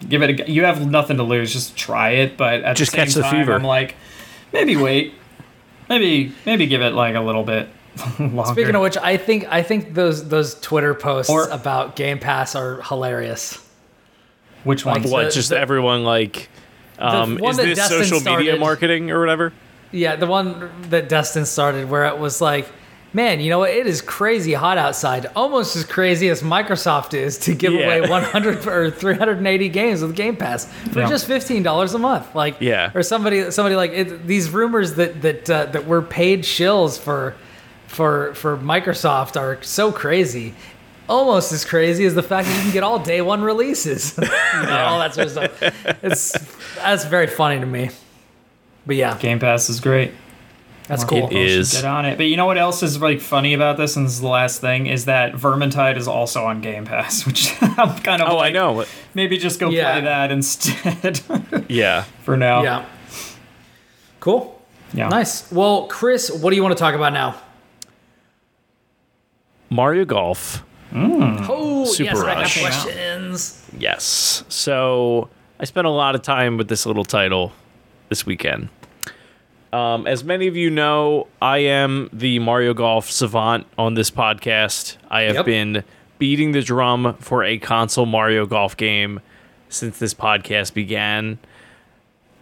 [0.08, 0.40] give it.
[0.40, 1.52] A, you have nothing to lose.
[1.52, 2.36] Just try it.
[2.36, 3.54] But at Just the same catch the time, fever.
[3.54, 3.94] I'm like,
[4.52, 5.14] maybe wait,
[5.88, 7.68] maybe maybe give it like a little bit
[8.18, 8.44] longer.
[8.52, 12.54] Speaking of which, I think I think those those Twitter posts Or- about Game Pass
[12.54, 13.58] are hilarious.
[14.64, 15.02] Which one?
[15.02, 15.24] like, What?
[15.26, 16.48] the- just the- everyone like,
[16.98, 19.52] um, is this Destin social media marketing or whatever?
[19.90, 22.66] Yeah, the one that Dustin started where it was like,
[23.12, 23.70] man, you know what?
[23.70, 25.26] It is crazy hot outside.
[25.36, 27.92] Almost as crazy as Microsoft is to give Yeah.
[27.94, 31.08] away 100 or 380 games with Game Pass for Yeah.
[31.10, 32.34] just $15 a month.
[32.34, 32.90] Like, Yeah.
[32.94, 37.34] Or somebody, somebody like it, these rumors that that uh, that we're paid shills for
[37.86, 40.54] for for Microsoft are so crazy.
[41.12, 44.18] Almost as crazy as the fact that you can get all day one releases.
[44.18, 46.02] You know, all that sort of stuff.
[46.04, 46.32] It's
[46.76, 47.90] that's very funny to me.
[48.86, 50.12] But yeah, Game Pass is great.
[50.88, 51.22] that's cool.
[51.28, 51.72] people should is.
[51.72, 52.16] Get on it.
[52.16, 54.60] But you know what else is like funny about this, and this is the last
[54.60, 58.50] thing, is that Vermintide is also on Game Pass, which I'm kind of Oh, I
[58.50, 58.84] know.
[59.14, 59.92] Maybe just go Yeah.
[59.92, 61.20] play that instead
[61.68, 62.04] Yeah.
[62.22, 62.62] for now.
[62.62, 62.84] Yeah.
[64.20, 64.60] Cool.
[64.94, 65.08] Yeah.
[65.08, 65.50] Nice.
[65.52, 67.34] Well, Chris, what do you want to talk about now?
[69.70, 70.62] Mario Golf.
[70.94, 73.70] Oh, Super yes, I have questions.
[73.78, 74.44] Yes.
[74.48, 75.28] So
[75.58, 77.52] I spent a lot of time with this little title
[78.08, 78.68] this weekend.
[79.72, 84.98] Um, as many of you know, I am the Mario Golf savant on this podcast.
[85.10, 85.44] I have Yep.
[85.46, 85.84] been
[86.18, 89.20] beating the drum for a console Mario Golf game
[89.70, 91.38] since this podcast began.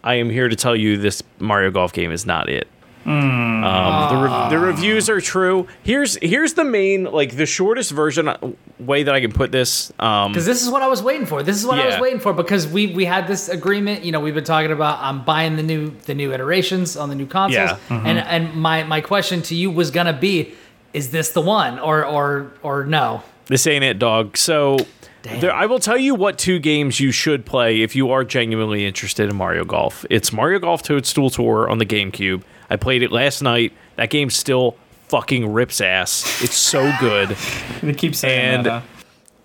[0.03, 2.67] I am here to tell you this Mario Golf game is not it.
[3.05, 3.61] Um,
[4.09, 5.67] the, re- the reviews are true.
[5.83, 8.37] Here's here's the main like the shortest version uh,
[8.79, 9.91] way that I can put this.
[9.99, 11.43] Um, Because this is what I was waiting for.
[11.43, 14.03] This is what I was waiting for because we we had this agreement.
[14.03, 17.15] You know, we've been talking about I'm buying the new the new iterations on the
[17.15, 18.03] new consoles, Yeah.
[18.05, 20.53] and and my my question to you was gonna be,
[20.93, 23.23] is this the one or or or no?
[23.47, 24.37] This ain't it, dog.
[24.37, 24.77] So,
[25.23, 28.85] there, I will tell you what two games you should play if you are genuinely
[28.85, 30.05] interested in Mario Golf.
[30.09, 32.43] It's Mario Golf Toadstool Tour on the GameCube.
[32.69, 33.73] I played it last night.
[33.97, 34.75] That game still
[35.09, 36.41] fucking rips ass.
[36.43, 37.35] It's so good.
[37.81, 38.71] They keep saying And- that.
[38.71, 38.81] uh,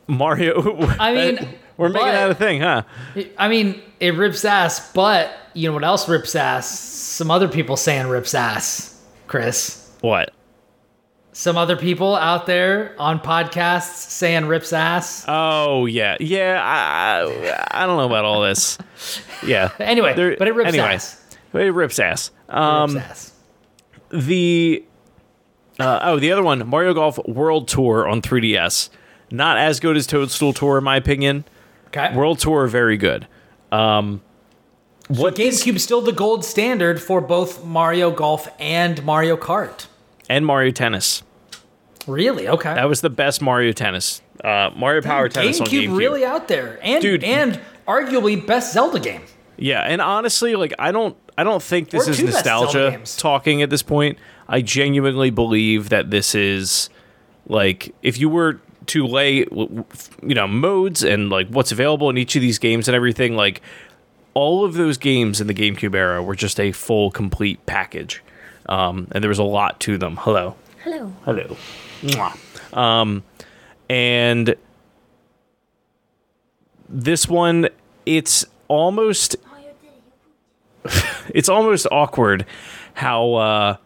[0.09, 0.87] Mario.
[1.01, 1.39] I mean,
[1.77, 2.83] we're making but- that a thing, huh?
[3.39, 6.69] I mean, it rips ass, but you know what else rips ass?
[6.79, 9.91] Some other people saying rips ass, Chris.
[10.03, 10.33] What?
[11.39, 15.23] Some other people out there on podcasts saying rips ass.
[15.29, 16.59] Oh yeah, yeah.
[16.65, 18.79] I, I, I don't know about all this.
[19.47, 19.69] Yeah.
[19.79, 21.23] Anyway, There- but it rips anyway, ass.
[21.53, 22.31] It rips ass.
[22.49, 23.33] It Um, rips ass.
[24.09, 24.83] the
[25.79, 28.89] uh, oh the other one mario golf world tour on 3ds
[29.31, 31.45] not as good as toadstool tour in my opinion
[31.89, 32.15] Okay.
[32.17, 33.27] world tour very good
[33.73, 34.23] um
[35.09, 39.87] What GameCube's still the gold standard for both Mario Golf and Mario Kart.
[40.31, 41.23] and mario tennis
[42.07, 42.49] Really?
[42.49, 42.75] Okay.
[42.75, 45.99] that was the best mario tennis uh mario power tennis on GameCube GameCube.
[45.99, 47.25] really out there, and Dude.
[47.25, 49.23] and arguably best Zelda game.
[49.57, 52.91] yeah and honestly like i don't i don't think this Or is two best Zelda
[52.99, 56.91] nostalgia talking at this point i genuinely believe that this is
[57.47, 59.85] like if you were to lay you
[60.23, 63.61] know modes and like what's available in each of these games and everything like
[64.35, 68.23] all of those games in the GameCube era were just a full complete package
[68.69, 70.55] um, and there was a lot to them hello
[70.87, 71.13] Hello.
[71.25, 71.57] hello
[72.03, 72.77] Mwah.
[72.77, 73.25] um,
[73.91, 74.55] and
[76.89, 77.69] this one
[78.07, 79.35] it's almost
[81.35, 82.47] it's almost awkward
[82.95, 83.77] how uh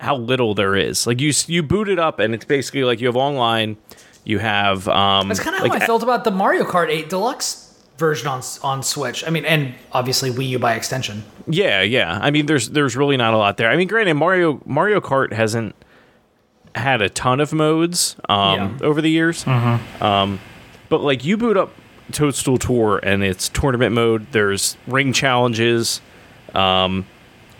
[0.00, 3.06] how little there is like you you boot it up and it's basically like you
[3.06, 3.78] have online
[4.24, 7.08] you have um That's kind of like, how I felt about the Mario Kart 8
[7.08, 9.26] Deluxe version on on Switch.
[9.26, 11.24] I mean, and obviously Wii U by extension.
[11.46, 12.18] Yeah, yeah.
[12.20, 13.70] I mean, there's there's really not a lot there.
[13.70, 15.74] I mean, granted, Mario Mario Kart hasn't
[16.74, 18.86] had a ton of modes um, Yeah.
[18.86, 20.38] over the years, um,
[20.88, 21.72] but like you boot up
[22.12, 24.26] Toadstool Tour and it's tournament mode.
[24.32, 26.00] There's ring challenges.
[26.54, 27.06] Um,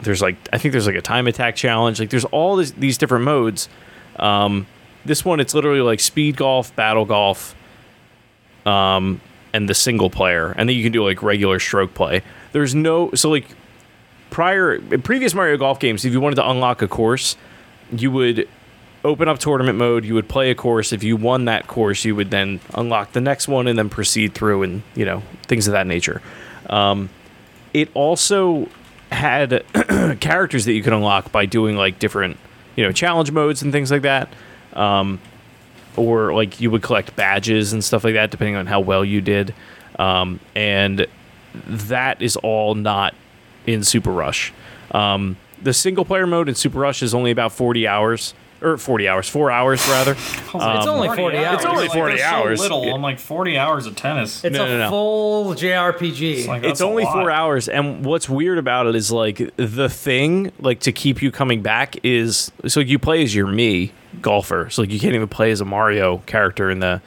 [0.02, 2.00] there's like I think there's like a time attack challenge.
[2.00, 3.68] Like there's all this, these different modes.
[4.16, 4.66] Um,
[5.04, 7.54] this one it's literally like speed golf, battle golf,
[8.66, 9.20] um,
[9.52, 12.22] and the single player, and then you can do like regular stroke play.
[12.52, 13.46] There's no so like
[14.30, 17.36] prior previous Mario Golf games, if you wanted to unlock a course,
[17.96, 18.48] you would
[19.04, 20.04] open up tournament mode.
[20.04, 20.92] You would play a course.
[20.92, 24.34] If you won that course, you would then unlock the next one and then proceed
[24.34, 26.22] through, and you know things of that nature.
[26.68, 27.10] Um,
[27.72, 28.68] it also
[29.10, 29.64] had
[30.20, 32.36] characters that you could unlock by doing like different,
[32.76, 34.32] you know, challenge modes and things like that.
[34.72, 35.20] Um,
[35.96, 39.20] or like you would collect badges and stuff like that, depending on how well you
[39.20, 39.54] did.
[39.98, 41.06] Um, and
[41.66, 43.14] that is all not
[43.66, 44.52] in Super Rush.
[44.92, 49.08] Um, the single player mode in Super Rush is only about 40 hours, or 40
[49.08, 50.12] hours, four hours rather.
[50.18, 51.56] it's only 40 hours.
[51.56, 52.58] It's only 40 they're hours.
[52.58, 52.84] So little.
[52.86, 52.94] Yeah.
[52.94, 54.44] I'm like 40 hours of tennis.
[54.44, 54.88] It's No, a no, no.
[54.90, 56.38] full JRPG.
[56.38, 60.52] It's like, it's only four hours and what's weird about it is like the thing
[60.58, 64.82] like to keep you coming back is so you play as your me golfer so
[64.82, 67.00] like you can't even play as a mario character in the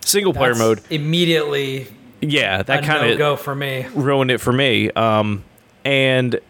[0.00, 1.86] single player That's mode immediately
[2.20, 3.86] yeah that kind of no-go for me.
[3.94, 5.44] ruined it for me um
[5.84, 6.40] and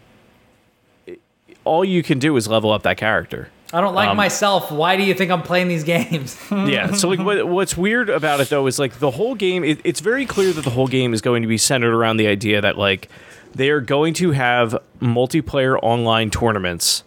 [1.65, 4.71] all you can do is level up that character I don't like Um, myself.
[4.71, 6.37] Why do you think I'm playing these games?
[6.51, 6.91] yeah.
[6.93, 9.63] So like, what, what's weird about it though is like the whole game.
[9.63, 12.27] It, it's very clear that the whole game is going to be centered around the
[12.27, 13.09] idea that like
[13.53, 17.03] they are going to have multiplayer online tournaments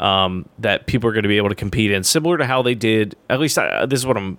[0.00, 2.74] um, that people are going to be able to compete in, similar to how they
[2.74, 3.16] did.
[3.30, 4.36] At least uh, this is what I'm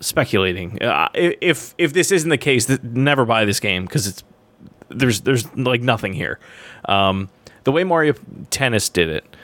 [0.00, 0.82] speculating.
[0.82, 4.24] Uh, if if this isn't the case, th- never buy this game because it's
[4.88, 6.38] there's there's like nothing here.
[6.86, 7.28] Um,
[7.64, 8.14] the way Mario
[8.50, 9.35] Tennis did it,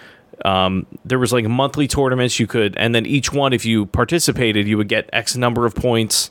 [0.45, 4.67] um, there was like monthly tournaments you could, and then each one, if you participated,
[4.67, 6.31] you would get X number of points.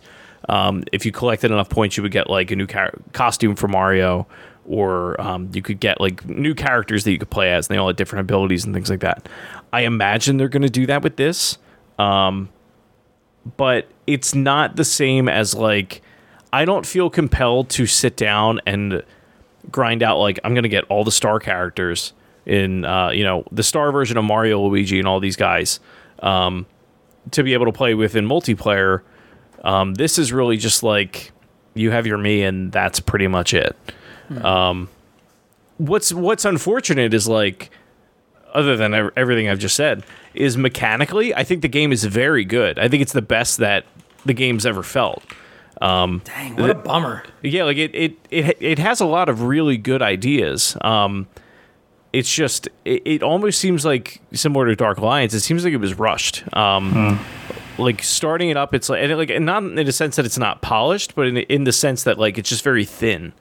[0.49, 3.67] Um, if you collected enough points, you would get like a new car- costume for
[3.67, 4.27] Mario,
[4.67, 7.79] or um, you could get like new characters that you could play as, and they
[7.79, 9.29] all had different abilities and things like that.
[9.71, 11.57] I imagine they're going to do that with this,
[11.97, 12.49] um,
[13.57, 16.01] but it's not the same as like
[16.51, 19.03] I don't feel compelled to sit down and
[19.71, 22.13] grind out like I'm going to get all the star characters
[22.45, 25.79] in uh, you know the star version of Mario, Luigi, and all these guys
[26.19, 26.65] um,
[27.31, 29.01] to be able to play with in multiplayer.
[29.63, 31.31] Um, this is really just like
[31.73, 33.75] you have your me, and that's pretty much it.
[34.43, 34.89] Um,
[35.77, 37.69] what's what's unfortunate is like,
[38.53, 42.79] other than everything I've just said, is mechanically, I think the game is very good.
[42.79, 43.85] I think it's the best that
[44.25, 45.23] the game's ever felt.
[46.23, 47.23] Dang, what a bummer.
[47.41, 50.77] Yeah, like it it it, it has a lot of really good ideas.
[50.81, 51.27] Um,
[52.13, 55.33] it's just it, it almost seems like similar to Dark Alliance.
[55.33, 56.43] It seems like it was rushed.
[56.55, 57.19] Um,
[57.77, 60.25] like starting it up, it's like and it, like and not in a sense that
[60.25, 63.33] it's not polished, but in in the sense that like it's just very thin.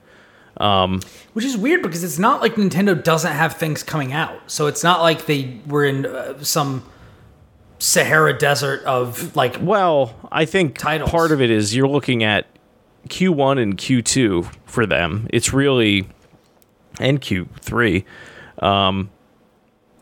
[0.56, 1.00] Um,
[1.32, 4.38] Which is weird because it's not like Nintendo doesn't have things coming out.
[4.46, 6.84] So it's not like they were in uh, some
[7.78, 11.10] Sahara desert of like Well, I think Titles.
[11.10, 12.46] part of it is you're looking at
[13.08, 15.28] Q1 and Q2 for them.
[15.32, 16.06] It's really
[16.98, 18.04] and Q3.
[18.60, 19.10] Um,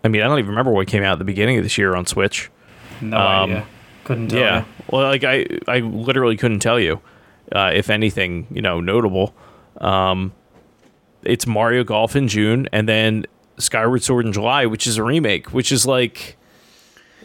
[0.04, 1.94] I mean, I don't even remember what came out at the beginning of this year
[1.96, 2.50] on Switch.
[3.00, 3.66] No Um, idea.
[4.04, 4.58] Couldn't tell Yeah.
[4.60, 4.64] you.
[4.90, 7.00] Well, like I, I literally couldn't tell you
[7.54, 9.34] uh, if anything, you know, notable.
[9.80, 10.32] Um,
[11.24, 13.26] it's Mario Golf in June, and then
[13.58, 16.36] Skyward Sword in July, which is a remake, which is like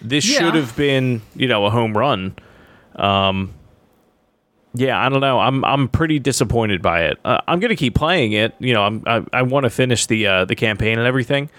[0.01, 0.39] this Yeah.
[0.39, 2.35] should have been, you know, a home run.
[2.95, 3.53] Um,
[4.75, 5.39] yeah, I don't know.
[5.39, 7.19] I'm I'm pretty disappointed by it.
[7.23, 8.55] Uh, I'm gonna keep playing it.
[8.59, 11.49] You know, I'm, I I want to finish the uh, the campaign and everything.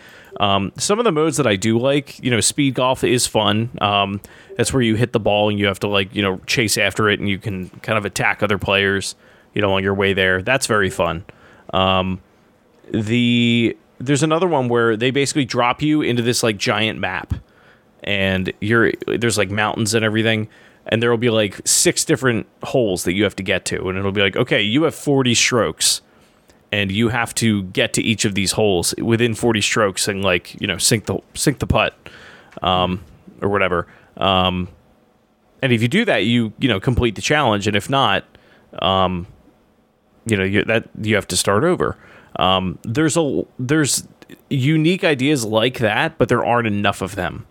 [0.40, 3.70] Um, some of the modes that I do like, you know, speed golf is fun.
[3.80, 4.20] Um,
[4.56, 7.08] that's where you hit the ball and you have to like you know chase after
[7.08, 9.14] it and you can kind of attack other players.
[9.54, 10.42] You know, on your way there.
[10.42, 11.24] That's very fun.
[11.72, 12.20] Um,
[12.90, 17.34] the there's another one where they basically drop you into this like giant map
[18.02, 20.48] and you're there's like mountains and everything
[20.86, 23.98] and there will be like six different holes that you have to get to and
[23.98, 26.02] it'll be like okay you have 40 strokes
[26.74, 30.60] and you have to get to each of these holes within 40 strokes and like
[30.60, 31.94] you know sink the sink the putt
[32.62, 33.04] um,
[33.40, 33.86] or whatever.
[34.16, 34.68] Um,
[35.62, 38.24] and if you do that you you know complete the challenge and if not
[38.80, 39.28] um,
[40.26, 41.96] you know you, that you have to start over.
[42.36, 44.08] Um, there's a there's
[44.50, 47.46] unique ideas like that but there aren't enough of them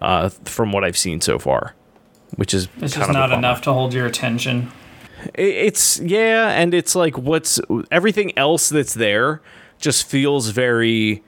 [0.00, 1.76] uh, from what I've seen so far,
[2.36, 3.38] which is It's kind just of not bummer.
[3.38, 4.70] enough to hold your attention.
[5.34, 7.60] It's yeah, and it's like what's
[7.90, 9.40] everything else that's there
[9.80, 11.22] just feels very.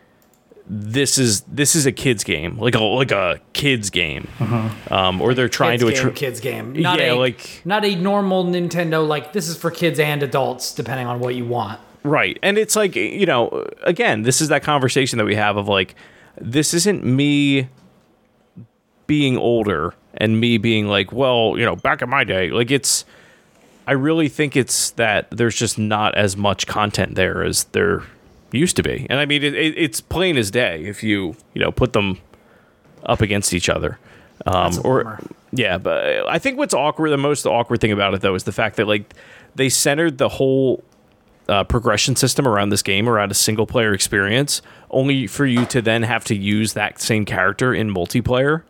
[0.73, 4.29] This is this is a kids game, like a like a kids game,
[4.89, 6.73] um, or they're trying kids to game, attri- kids game.
[6.75, 10.73] Not Yeah, a, like- not a normal Nintendo like this is for kids and adults
[10.73, 11.81] depending on what you want.
[12.05, 12.39] Right.
[12.45, 15.97] And it's like, you know, again, this is that conversation that we have of like,
[16.41, 17.69] this isn't me
[19.09, 22.51] being older and me being like, well, you know, back in my day.
[22.51, 23.05] Like, it's,
[23.87, 28.03] I really think it's that there's just not as much content there as there
[28.53, 29.07] used to be.
[29.09, 32.19] And I mean, it, it, it's plain as day if you, you know, put them
[33.05, 33.99] up against each other.
[34.47, 35.21] Um, or, bummer.
[35.53, 38.53] yeah, but I think what's awkward, the most awkward thing about it though, is the
[38.53, 39.15] fact that like
[39.55, 40.83] they centered the whole
[41.49, 45.83] uh, progression system around this game around a single player experience, only for you to
[45.83, 48.63] then have to use that same character in multiplayer.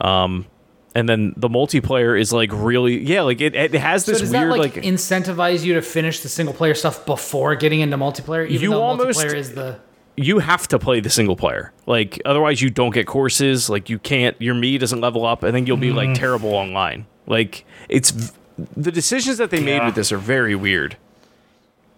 [0.00, 0.46] Um,
[0.94, 4.30] and then the multiplayer is like really, yeah, like it, it has So this does
[4.32, 7.96] weird that like, like, incentivize you to finish the single player stuff before getting into
[7.96, 8.46] multiplayer?
[8.48, 9.78] Even You though almost- multiplayer is the
[10.20, 11.72] you have to play the single player.
[11.86, 13.70] Like otherwise you don't get courses.
[13.70, 15.44] Like you can't your me doesn't level up.
[15.44, 17.06] I think you'll be like terrible online.
[17.28, 18.32] Like it's
[18.76, 20.96] the decisions that they made with this are very weird.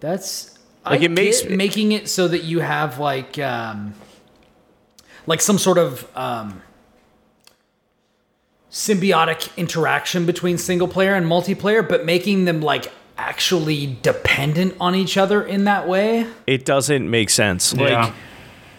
[0.01, 3.95] That's Like, I it makes- making it so that you have like um
[5.25, 6.61] like some sort of um
[8.71, 15.17] symbiotic interaction between single player and multiplayer, but making them like actually dependent on each
[15.17, 16.25] other in that way.
[16.47, 17.73] It doesn't make sense.
[17.73, 18.13] Like Yeah.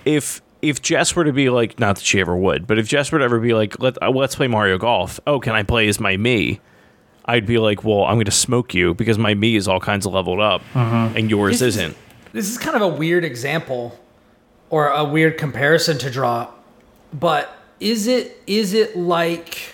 [0.05, 3.11] if if Jess were to be like, not that she ever would, but if Jess
[3.11, 5.19] were to ever be like, Let, uh, let's play Mario Golf.
[5.27, 6.61] Oh, can I play as my me?
[7.25, 10.07] I'd be like, well, I'm going to smoke you because my me is all kinds
[10.07, 11.97] of leveled up and yours This is- isn't.
[12.33, 13.99] This is kind of a weird example
[14.71, 16.49] or a weird comparison to draw.
[17.13, 19.72] but is it is it like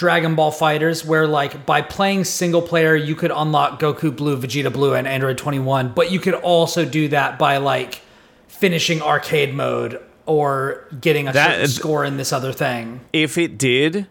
[0.00, 4.72] Dragon Ball FighterZ, where like by playing single player you could unlock Goku Blue, Vegeta
[4.72, 8.00] Blue, and Android Twenty One, but you could also do that by like
[8.48, 13.00] finishing arcade mode or getting a That- certain score in this other thing.
[13.12, 14.06] if it did,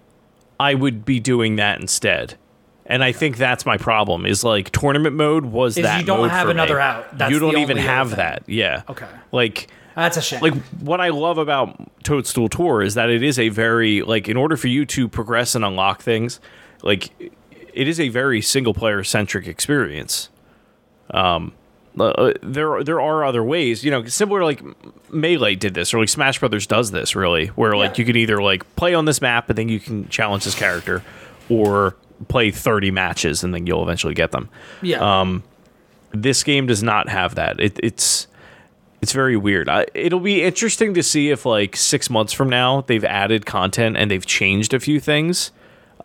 [0.59, 2.35] I would be doing that instead.
[2.85, 4.27] And I think that's my problem.
[4.27, 6.81] Is like tournament mode was Is that you don't have another me.
[6.81, 7.17] out.
[7.17, 8.17] That's you don't even have thing.
[8.17, 8.43] that.
[8.45, 8.83] Yeah.
[8.89, 9.07] Okay.
[9.31, 9.69] Like
[9.99, 10.41] That's a shame.
[10.41, 14.37] like what I love about Toadstool Tour is that it is a very like in
[14.37, 16.39] order for you to progress and unlock things,
[16.83, 17.09] like
[17.73, 20.29] it is a very single player centric experience.
[21.11, 21.53] Um,
[21.99, 24.61] uh, there there are other ways, you know, similar like
[25.11, 28.01] Melee did this or like Smash Brothers does this really, where like Yeah.
[28.01, 31.03] you can either like play on this map and then you can challenge this character,
[31.49, 31.95] or
[32.27, 34.49] play thirty matches and then you'll eventually get them
[34.81, 35.21] yeah.
[35.21, 35.41] um,
[36.11, 37.59] this game does not have that.
[37.61, 38.27] It, it's
[39.01, 39.69] it's very weird.
[39.69, 43.97] I, it'll be interesting to see if like six months from now they've added content
[43.97, 45.51] and they've changed a few things.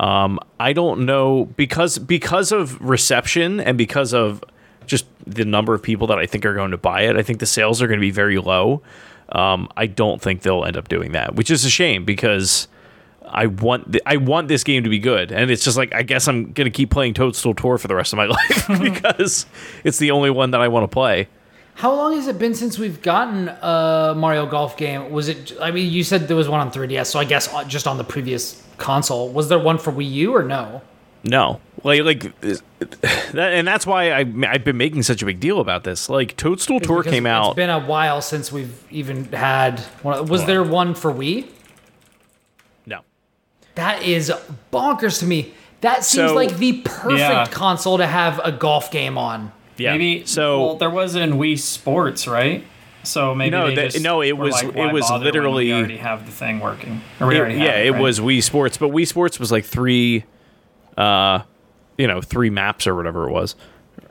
[0.00, 4.42] Um, I don't know because because of reception and because of
[4.86, 7.16] just the number of people that I think are going to buy it.
[7.16, 8.82] I think the sales are going to be very low.
[9.30, 12.68] Um, I don't think they'll end up doing that, which is a shame because
[13.26, 16.02] I want th- I want this game to be good, and it's just like I
[16.02, 19.46] guess I'm gonna keep playing Toadstool Tour for the rest of my life because
[19.82, 21.28] it's the only one that I want to play.
[21.76, 25.10] How long has it been since we've gotten a Mario Golf game?
[25.10, 25.52] Was it?
[25.60, 27.98] I mean, you said there was one on 3DS, so I guess uh, just on
[27.98, 29.28] the previous console.
[29.30, 30.82] Was there one for Wii U or no?
[31.24, 35.58] No, like like that, and that's why I I've been making such a big deal
[35.58, 36.08] about this.
[36.08, 37.48] Like Toadstool Tour came out.
[37.48, 40.26] It's been a while since we've even had one.
[40.26, 41.46] Was there one for Wii?
[42.86, 43.00] no,
[43.74, 44.30] That is
[44.72, 45.54] bonkers to me.
[45.80, 47.46] That seems So- like the perfect Yeah.
[47.46, 49.50] console to have a golf game on.
[49.76, 49.92] Yeah.
[49.92, 50.60] Maybe so.
[50.66, 52.64] Well, there was in Wii Sports, right?
[53.02, 55.96] So maybe No, they that- just no, it was- like, it was literally- we already
[55.98, 57.02] have the thing working.
[57.20, 58.00] Or we it- already have yeah, it right?
[58.00, 60.24] was Wii Sports, but Wii Sports was like three,
[60.96, 61.40] uh,
[61.98, 63.56] you know, three maps or whatever it was.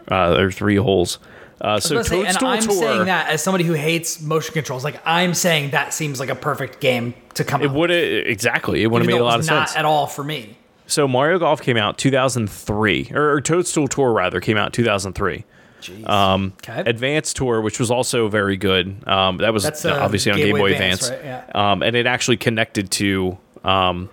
[0.08, 1.18] Uh, there's three holes.
[1.62, 4.22] Uh, so I was gonna say, and Toadstool I'm saying that as somebody who hates
[4.22, 4.84] motion controls.
[4.84, 8.84] Like I'm saying that seems like a perfect game to come It would have exactly.
[8.84, 9.78] It would have made a lot of was not sense.
[9.80, 10.58] at all for me.
[10.88, 15.46] So Mario Golf came out 2003, or, or Toadstool Tour rather came out 2003.
[15.84, 16.08] Jeez.
[16.10, 16.84] Um, Okay.
[16.90, 19.08] Advanced Tour, which was also very good.
[19.08, 21.46] Um, that was That's, uh, obviously on Game Game Boy Boy Advance, Advance, right?
[21.56, 21.72] Yeah.
[21.72, 24.10] um, and it actually connected to um,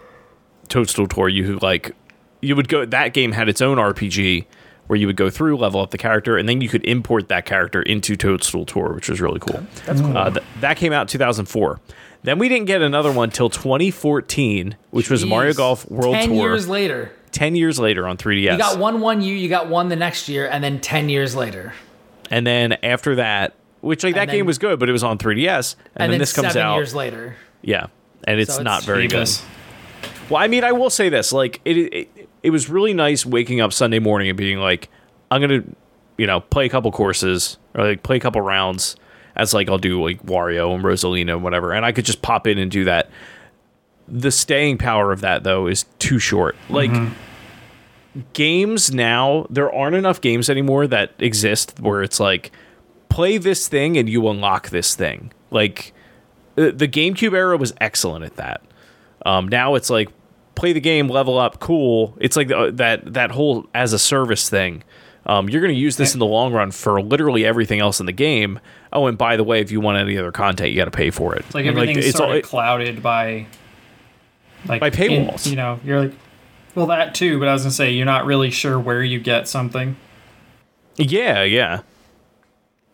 [0.68, 1.28] Toadstool Tour.
[1.28, 1.92] You like
[2.40, 2.84] you would go.
[2.84, 4.46] That game had its own RPG
[4.86, 7.44] where you would go through, level up the character, and then you could import that
[7.46, 9.62] character into Toadstool Tour, which was really cool.
[9.86, 10.16] That's cool.
[10.16, 11.78] Uh, th- that came out in 2004.
[12.22, 16.36] Then we didn't get another one till 2014, which was Mario Golf World Ten Tour.
[16.38, 18.52] years later, 10 years later on 3DS.
[18.52, 21.34] you got one one year, you got one the next year, and then ten years
[21.34, 21.72] later,
[22.30, 25.16] And then after that, which like that then- game was good, but it was on
[25.18, 25.76] 3DS.
[25.76, 26.76] And, and, then, then this comes seven out.
[26.76, 27.36] years later.
[27.62, 27.86] Yeah.
[28.24, 29.28] And it's So not it's very good.
[30.28, 33.60] Well, I mean, I will say this: like, it, it it was really nice waking
[33.62, 34.88] up Sunday morning and being like,
[35.30, 35.62] I'm gonna,
[36.18, 38.94] you know, play a couple courses or like play a couple rounds.
[39.36, 42.46] As like I'll do like Wario and Rosalina and whatever, and I could just pop
[42.46, 43.10] in and do that.
[44.08, 46.56] The staying power of that though is too short.
[46.68, 46.90] Like
[48.32, 52.50] games now, there aren't enough games anymore that exist where it's like
[53.08, 55.32] play this thing and you unlock this thing.
[55.50, 55.92] Like
[56.56, 58.62] the the GameCube era was excellent at that.
[59.24, 60.08] Um, now it's like
[60.54, 62.16] play the game, level up, cool.
[62.20, 64.82] It's like uh, that that whole as a service thing.
[65.26, 68.06] Um, you're going to use this in the long run for literally everything else in
[68.06, 68.58] the game.
[68.92, 71.10] Oh, and by the way, if you want any other content, you got to pay
[71.10, 71.44] for it.
[71.46, 73.46] It's like And, everything's it's sort all- of clouded by
[74.66, 75.48] like By in- paywalls.
[75.48, 76.12] you know, you're like,
[76.74, 77.38] well, that too.
[77.38, 79.96] But I was gonna say you're not really sure where you get something.
[80.96, 81.80] yeah, yeah.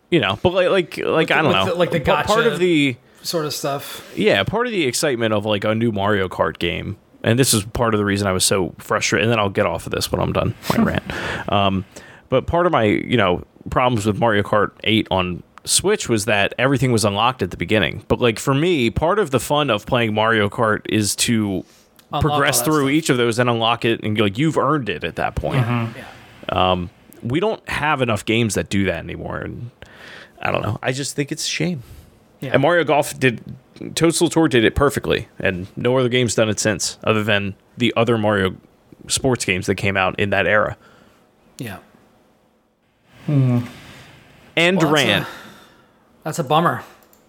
[0.09, 2.59] You know, but like like like I don't know, the- like the Pa- part of
[2.59, 4.09] the Sort of stuff.
[4.15, 7.65] yeah, part of the excitement of like a new Mario Kart game, and this is
[7.65, 9.25] part of the reason I was so frustrated.
[9.25, 11.51] And then I'll get off of this when I'm done my rant.
[11.51, 11.85] Um,
[12.29, 16.53] but part of my you know problems with Mario Kart 8 on Switch was that
[16.57, 18.03] everything was unlocked at the beginning.
[18.07, 21.65] But like for me, part of the fun of playing Mario Kart is to
[22.09, 22.91] Unlock progress through stuff.
[22.91, 25.65] each of those and unlock it, and like you've earned it at that point.
[25.65, 25.97] Mm-hmm.
[25.97, 26.71] Yeah.
[26.71, 26.89] Um,
[27.21, 29.71] we don't have enough games that do that anymore, and
[30.41, 30.79] I don't know.
[30.81, 31.83] I just think it's a shame.
[32.39, 32.51] Yeah.
[32.53, 33.41] And Mario Golf did
[33.95, 37.93] Toadstool Tour did it perfectly, and no other game's done it since, other than the
[37.97, 38.55] other Mario
[39.07, 40.77] sports games that came out in that era.
[41.57, 41.79] Yeah.
[43.27, 43.63] And
[44.55, 45.25] Well, that's Durant.
[45.25, 45.27] a-
[46.23, 46.83] That's a bummer.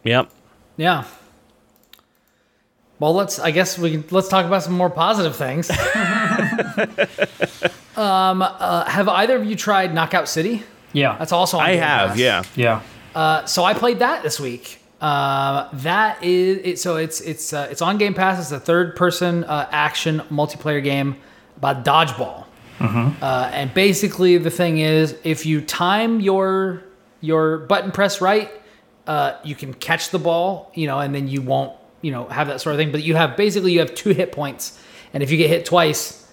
[0.05, 0.30] Yep.
[0.76, 1.05] Yeah.
[3.01, 3.38] Well, let's.
[3.38, 4.05] I guess we can.
[4.11, 5.70] Let's talk about some more positive things.
[7.96, 10.62] um, uh, have either of you tried Knockout City?
[10.92, 11.59] Yeah, That's also.
[11.59, 12.18] On I Game have, Pass.
[12.18, 12.42] yeah.
[12.57, 12.80] yeah.
[13.14, 17.68] Uh, so I played that this week, Uh, that is it, so it's it's uh,
[17.70, 18.40] it's on Game Pass.
[18.40, 21.16] It's a third person uh, action multiplayer game
[21.57, 22.44] about dodgeball.
[22.81, 26.83] Uh, and basically, the thing is, if you time your
[27.20, 28.51] your button press right,
[29.07, 31.72] uh, you can catch the ball, you know, and then you won't,
[32.03, 32.93] you know, have that sort of thing.
[32.93, 34.79] But you have basically you have two hit points,
[35.12, 36.31] and if you get hit twice,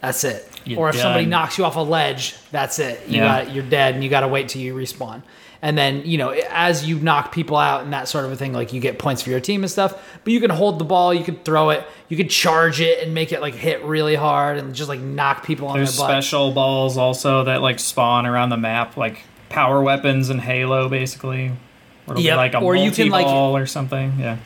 [0.00, 0.48] that's it.
[0.64, 3.08] You're or if somebody knocks you off a ledge, that's it.
[3.08, 3.44] You Yeah.
[3.44, 5.22] got you're dead, and you got to wait till you respawn.
[5.60, 8.52] And then you know, as you knock people out and that sort of a thing,
[8.52, 10.00] like you get points for your team and stuff.
[10.22, 13.12] But you can hold the ball, you can throw it, you can charge it and
[13.12, 16.10] make it like hit really hard and just like knock people on There's their butt.
[16.22, 21.52] special balls also that like spawn around the map, like power weapons in Halo, basically.
[22.06, 24.14] Or be Yep, like a or you can, like- or something.
[24.18, 24.36] Yeah.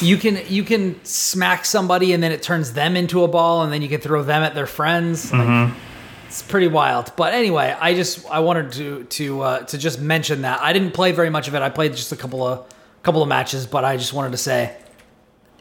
[0.00, 3.72] You can you can smack somebody and then it turns them into a ball and
[3.72, 5.32] then you can throw them at their friends.
[5.32, 5.74] Like, mm-hmm.
[6.30, 7.12] It's pretty wild.
[7.16, 10.92] But anyway, I just I wanted to to uh, to just mention that I didn't
[10.92, 11.60] play very much of it.
[11.62, 12.66] I played just a couple of
[13.02, 14.76] couple of matches, but I just wanted to say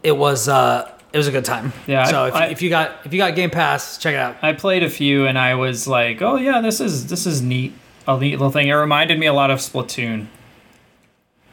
[0.04, 1.74] it was uh it was a good time.
[1.88, 4.20] Yeah, So I- if, I- if you got if you got Game Pass, check it
[4.20, 4.38] out.
[4.44, 7.74] I played a few and I was like, oh yeah, this is this is neat,
[8.08, 8.68] a neat little thing.
[8.68, 10.28] It reminded me a lot of Splatoon.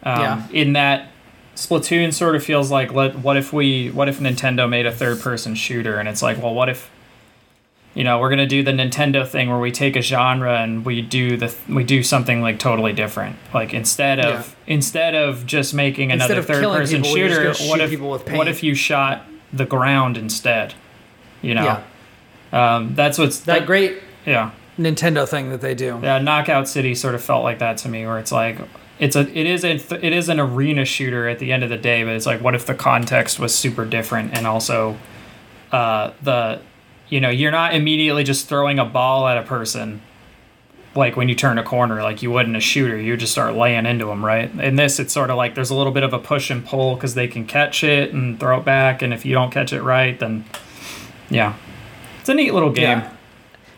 [0.02, 0.46] Um, Yeah.
[0.52, 1.08] In that
[1.54, 5.54] Splatoon sort of feels like, let what if we, what if Nintendo made a third-person
[5.54, 6.90] shooter, and it's like, well, what if,
[7.96, 11.00] you know, we're gonna do the Nintendo thing where we take a genre and we
[11.00, 13.36] do the we do something like totally different.
[13.54, 17.98] Like instead of instead of just making Instead another third-person people, shooter, what if
[18.36, 20.74] what if you shot the ground instead?
[21.40, 21.82] You know.
[22.52, 22.76] Yeah.
[22.76, 24.50] Um, that's what's That great yeah.
[24.78, 25.98] Nintendo thing that they do.
[26.02, 28.58] Yeah, Knockout City sort of felt like that to me, where it's like
[28.98, 31.78] it's a it is a it is an arena shooter at the end of the
[31.78, 34.98] day, but it's like what if the context was super different and also
[35.72, 36.60] uh, the
[37.08, 40.00] you know you're not immediately just throwing a ball at a person
[40.94, 43.54] like when you turn a corner like you would in a shooter you just start
[43.54, 46.12] laying into them right in this it's sort of like there's a little bit of
[46.12, 49.24] a push and pull because they can catch it and throw it back and if
[49.26, 50.44] you don't catch it right then
[51.30, 51.54] yeah
[52.20, 53.12] it's a neat little game Yeah.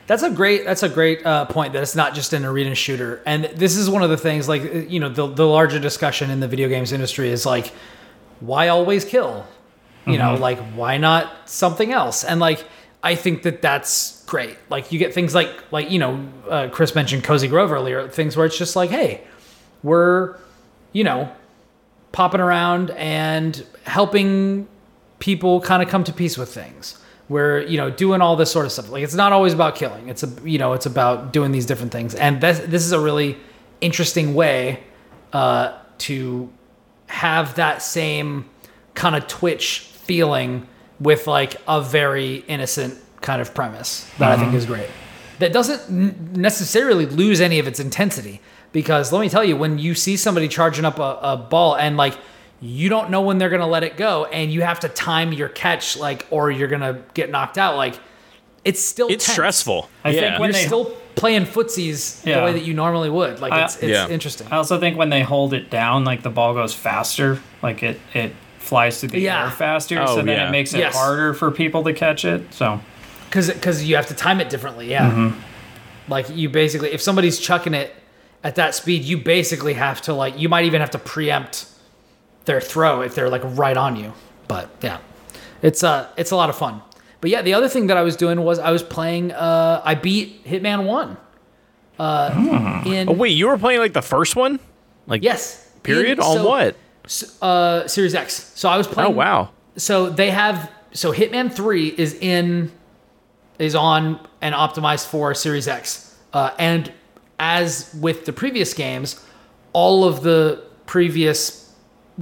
[0.07, 0.64] That's a great.
[0.64, 1.74] That's a great uh, point.
[1.74, 4.49] That it's not just an arena shooter, and this is one of the things.
[4.49, 7.74] Like uh, you know, the the larger discussion in the video games industry is like,
[8.41, 9.45] why always kill?
[10.07, 10.43] You know, Mm-hmm.
[10.43, 12.24] like why not something else?
[12.24, 12.64] And like,
[13.03, 14.57] I think that that's great.
[14.71, 18.09] Like you get things like like you know, uh, Chris mentioned Cozy Grove earlier.
[18.09, 19.23] Things where it's just like, hey,
[19.83, 20.37] we're,
[20.93, 21.31] you know,
[22.13, 24.67] popping around and helping
[25.19, 26.99] people kind of come to peace with things.
[27.29, 28.91] We're, you know, doing all this sort of stuff.
[28.91, 30.09] Like it's not always about killing.
[30.09, 32.15] It's a, you know, it's about doing these different things.
[32.15, 33.37] And this, this is a really
[33.81, 34.83] interesting way
[35.33, 36.51] uh, to
[37.07, 38.49] have that same
[38.95, 40.67] kind of Twitch feeling
[41.01, 44.57] with like a very innocent kind of premise that I think mm-hmm.
[44.57, 44.89] is great.
[45.39, 48.41] That doesn't necessarily lose any of its intensity
[48.73, 51.97] because let me tell you, when you see somebody charging up a, a ball and
[51.97, 52.19] like
[52.61, 55.49] you don't know when they're gonna let it go and you have to time your
[55.49, 57.99] catch like or you're gonna get knocked out, like
[58.65, 59.35] it's still It's tense.
[59.35, 59.89] stressful.
[60.05, 60.41] I think yeah.
[60.41, 62.39] when You're they- still playing footsies Yeah.
[62.39, 63.41] the way that you normally would.
[63.41, 64.09] Like I- it's it's Yeah.
[64.09, 64.49] interesting.
[64.51, 68.01] I also think when they hold it down, like the ball goes faster, like it
[68.13, 68.33] it
[68.69, 69.45] flies through the Yeah.
[69.45, 70.49] air faster, Oh, so then yeah.
[70.49, 70.95] it makes it Yes.
[70.95, 72.41] harder for people to catch it.
[72.53, 72.81] So
[73.29, 74.91] because because you have to time it differently.
[74.91, 75.39] Yeah, Mm-hmm.
[76.09, 77.95] like you basically if somebody's chucking it
[78.45, 81.66] at that speed, you basically have to like you might even have to preempt
[82.45, 84.12] their throw if they're like right on you.
[84.49, 84.99] But yeah,
[85.62, 86.83] it's uh it's a lot of fun.
[87.21, 89.33] But yeah, the other thing that I was doing was I was playing.
[89.33, 91.16] Uh, I beat Hitman One.
[91.99, 94.61] Uh, in Oh wait, you were playing like the first one?
[95.09, 96.77] Like yes, period in- on so- what?
[97.41, 98.53] Uh, Series X.
[98.55, 99.13] So I was playing.
[99.13, 99.51] Oh wow.
[99.77, 102.71] so they have so Hitman Three is in
[103.59, 106.93] is on and optimized for Series X, uh, and
[107.39, 109.25] as with the previous games,
[109.73, 111.73] all of the previous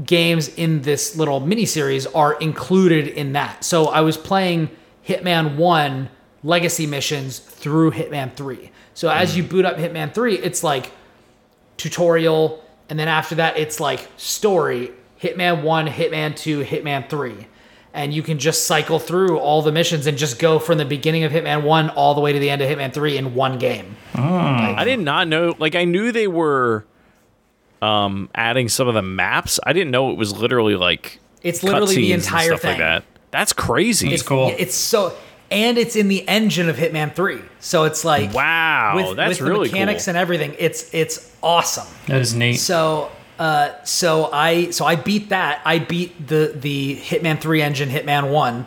[0.04, 3.64] games in this little mini series are included in that.
[3.64, 4.70] So I was playing
[5.06, 6.10] Hitman One
[6.42, 8.70] legacy missions through Hitman Three.
[8.94, 10.92] So as you boot up Hitman Three, it's like
[11.76, 17.46] tutorial, and then after that, it's like story Hitman 1, Hitman 2, Hitman 3.
[17.94, 21.24] And you can just cycle through all the missions and just go from the beginning
[21.24, 23.96] of Hitman 1 all the way to the end of Hitman 3 in one game.
[24.14, 25.54] I did not know.
[25.58, 26.84] Like I knew they were
[27.82, 29.58] um adding some of the maps.
[29.64, 32.70] I didn't know it was literally like It's literally the cutscenes and entire stuff thing.
[32.72, 33.04] like that.
[33.30, 34.12] That's crazy.
[34.12, 34.54] It's cool.
[34.58, 35.14] It's so,
[35.50, 37.40] and it's in the engine of Hitman 3.
[37.60, 40.12] So it's like, wow, with, that's with really the mechanics cool.
[40.12, 41.86] and everything, it's it's awesome.
[42.06, 42.56] that is neat.
[42.56, 45.60] So uh so I so I beat that.
[45.64, 48.66] I beat the the Hitman 3 engine Hitman 1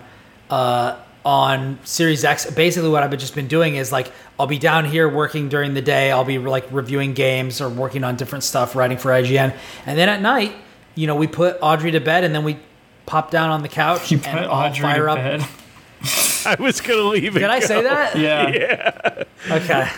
[0.49, 2.49] uh on Series X.
[2.51, 5.81] Basically what I've just been doing is like I'll be down here working during the
[5.81, 6.11] day.
[6.11, 9.53] I'll be like reviewing games or working on different stuff, writing for IGN.
[9.85, 10.53] And then at night,
[10.95, 12.57] you know we put Audrey to bed and then we
[13.05, 15.49] pop down on the couch You and put I'll Audrey fire to up.
[16.43, 16.59] bed.
[16.59, 17.39] I was gonna leave it.
[17.39, 18.17] Did I say that?
[18.17, 19.89] Yeah, Okay.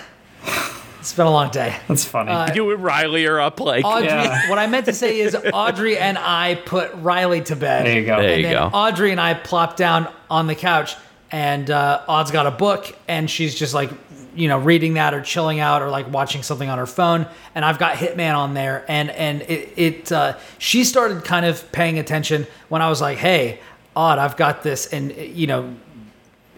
[0.99, 1.75] It's been a long day.
[1.87, 2.29] that's funny.
[2.31, 3.83] Uh, You and Riley are up like.
[3.83, 4.47] Audrey, Yeah.
[4.49, 7.87] what I meant to say is Audrey and I put Riley to bed.
[7.87, 8.21] there you go.
[8.21, 8.77] There and you then go.
[8.77, 10.95] Audrey and I plopped down on the couch,
[11.31, 13.89] and uh, Aud's got a book, and she's just like,
[14.35, 17.25] you know, reading that or chilling out or like watching something on her phone.
[17.55, 21.69] And I've got Hitman on there, and and it, it uh, she started kind of
[21.71, 23.59] paying attention when I was like, hey,
[23.95, 25.73] Aud, I've got this, and you know,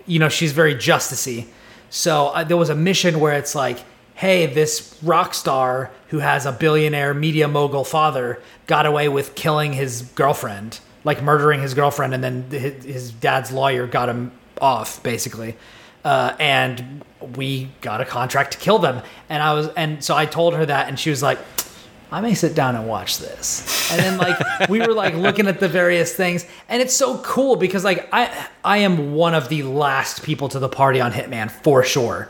[0.05, 1.45] you know, she's very justicey.
[1.89, 3.79] So uh, there was a mission where it's like,
[4.15, 9.73] hey, this rock star who has a billionaire media mogul father got away with killing
[9.73, 14.31] his girlfriend, like murdering his girlfriend, and then his, his dad's lawyer got him
[14.61, 15.55] off, basically.
[16.03, 17.03] Uh, and
[17.35, 19.01] we got a contract to kill them.
[19.29, 21.39] And I was, and so I told her that, and she was like,
[22.13, 23.91] I may sit down and watch this.
[23.91, 27.55] And then like we were like looking at the various things and it's so cool
[27.55, 31.49] because like I I am one of the last people to the party on Hitman
[31.49, 32.29] for sure.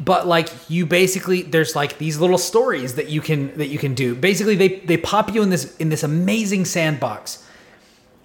[0.00, 3.92] But like you basically there's like these little stories that you can that you can
[3.92, 4.14] do.
[4.14, 7.42] Basically they they pop you in this in this amazing sandbox.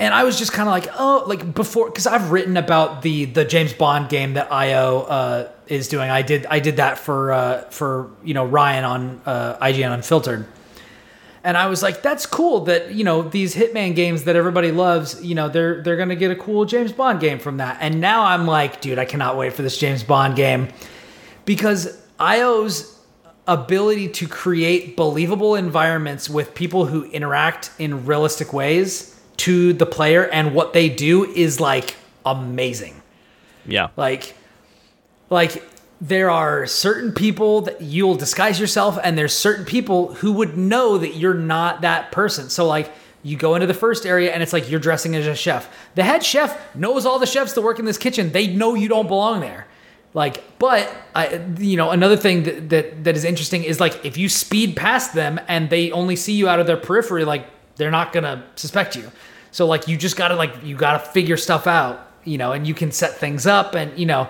[0.02, 3.26] And I was just kind of like, oh, like before, because I've written about the
[3.26, 6.10] the James Bond game that IO uh, is doing.
[6.10, 10.48] I did I did that for uh, for you know Ryan on uh, IGN Unfiltered,
[11.44, 15.24] and I was like, that's cool that you know these Hitman games that everybody loves,
[15.24, 17.78] you know they're they're gonna get a cool James Bond game from that.
[17.82, 20.70] And now I'm like, dude, I cannot wait for this James Bond game
[21.46, 23.00] because IO's
[23.48, 30.28] ability to create believable environments with people who interact in realistic ways to the player
[30.28, 33.02] and what they do is like amazing.
[33.66, 33.88] yeah.
[33.96, 34.36] Like,
[35.30, 35.64] like
[36.02, 40.97] there are certain people that you'll disguise yourself, and there's certain people who would know
[40.97, 42.50] that you're not that person.
[42.50, 42.91] So like.
[43.22, 45.70] You go into the first area and it's like you're dressing as a chef.
[45.95, 48.32] The head chef knows all the chefs that work in this kitchen.
[48.32, 49.68] They know you don't belong there.
[50.14, 54.18] Like, but I, you know, another thing that, that that is interesting is like if
[54.18, 57.45] you speed past them and they only see you out of their periphery, like
[57.76, 59.12] they're not gonna suspect you.
[59.52, 62.74] So like you just gotta like you gotta figure stuff out, you know, and you
[62.74, 64.30] can set things up and you know,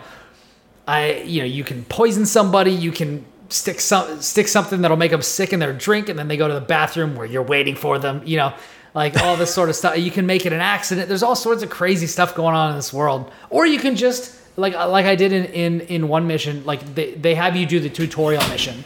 [0.89, 5.11] I you know you can poison somebody, you can stick some stick something that'll make
[5.11, 7.75] them sick in their drink, and then they go to the bathroom where you're waiting
[7.75, 8.53] for them, you know.
[8.95, 11.07] Like all this sort of stuff, you can make it an accident.
[11.07, 14.35] There's all sorts of crazy stuff going on in this world, or you can just
[14.57, 16.65] like uh, like I did in in in one mission.
[16.65, 18.83] Like they they have you do the tutorial mission,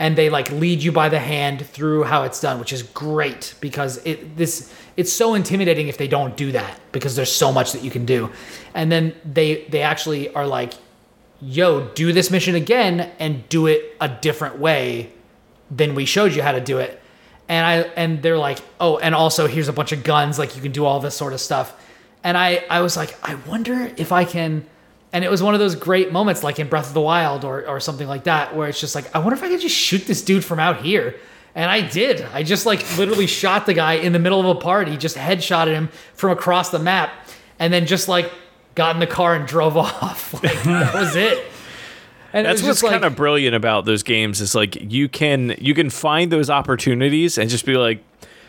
[0.00, 3.54] and they like lead you by the hand through how it's done, which is great
[3.60, 7.70] because it this it's so intimidating if they don't do that because there's so much
[7.70, 8.30] that you can do,
[8.74, 10.74] and then they they actually are like,
[11.40, 15.12] yo, do this mission again and do it a different way
[15.70, 17.00] than we showed you how to do it.
[17.48, 20.62] And I and they're like, oh, and also here's a bunch of guns, like you
[20.62, 21.80] can do all this sort of stuff.
[22.24, 24.66] And I I was like, I wonder if I can
[25.12, 27.66] and it was one of those great moments like in Breath of the Wild or,
[27.66, 30.04] or something like that, where it's just like, I wonder if I could just shoot
[30.06, 31.14] this dude from out here.
[31.54, 32.20] And I did.
[32.34, 35.72] I just like literally shot the guy in the middle of a party, just headshotted
[35.72, 37.14] him from across the map,
[37.58, 38.30] and then just like
[38.76, 40.32] got in the car and drove off.
[40.34, 41.44] Like that was it.
[42.32, 45.08] And it That's was what's like, kind of brilliant about those games is like you
[45.08, 48.04] can you can find those opportunities and just be like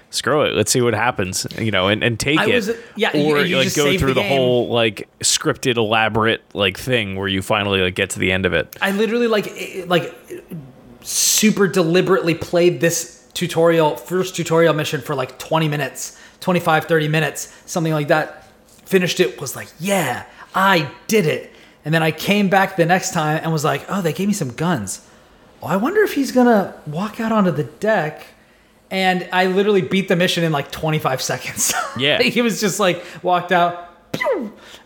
[0.10, 3.12] screw it let's see what happens you know and, and take I it was- yeah,
[3.14, 7.42] or you like go through the the, whole like scripted elaborate like thing where you
[7.42, 9.54] finally like get to the end of it I literally like
[9.88, 10.16] like
[11.02, 17.54] super deliberately played this tutorial first tutorial mission for like 20 minutes 25 30 minutes
[17.66, 18.47] something like that
[18.88, 20.26] finished it was like yeah
[20.56, 21.52] i did it.
[21.86, 24.34] And then i came back the next time and was like oh they gave me
[24.34, 25.06] some guns.
[25.62, 28.26] Oh i wonder if he's gonna walk out onto the deck.
[28.90, 31.74] And i literally beat the mission in like 25 seconds.
[31.98, 32.22] Yeah.
[32.22, 33.86] he was just like walked out.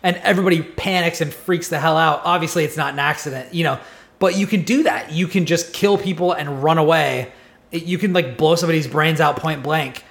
[0.02, 2.22] And everybody panics and freaks the hell out.
[2.24, 3.78] Obviously it's not an accident you know.
[4.18, 5.10] But you can do that.
[5.12, 7.32] You can just kill people and run away.
[7.72, 10.04] You can like blow somebody's brains out point blank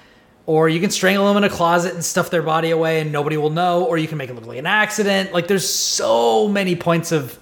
[0.46, 3.36] or you can strangle them in a closet and stuff their body away and nobody
[3.36, 5.32] will know or you can make it look like an accident.
[5.32, 7.38] Like there's so many points of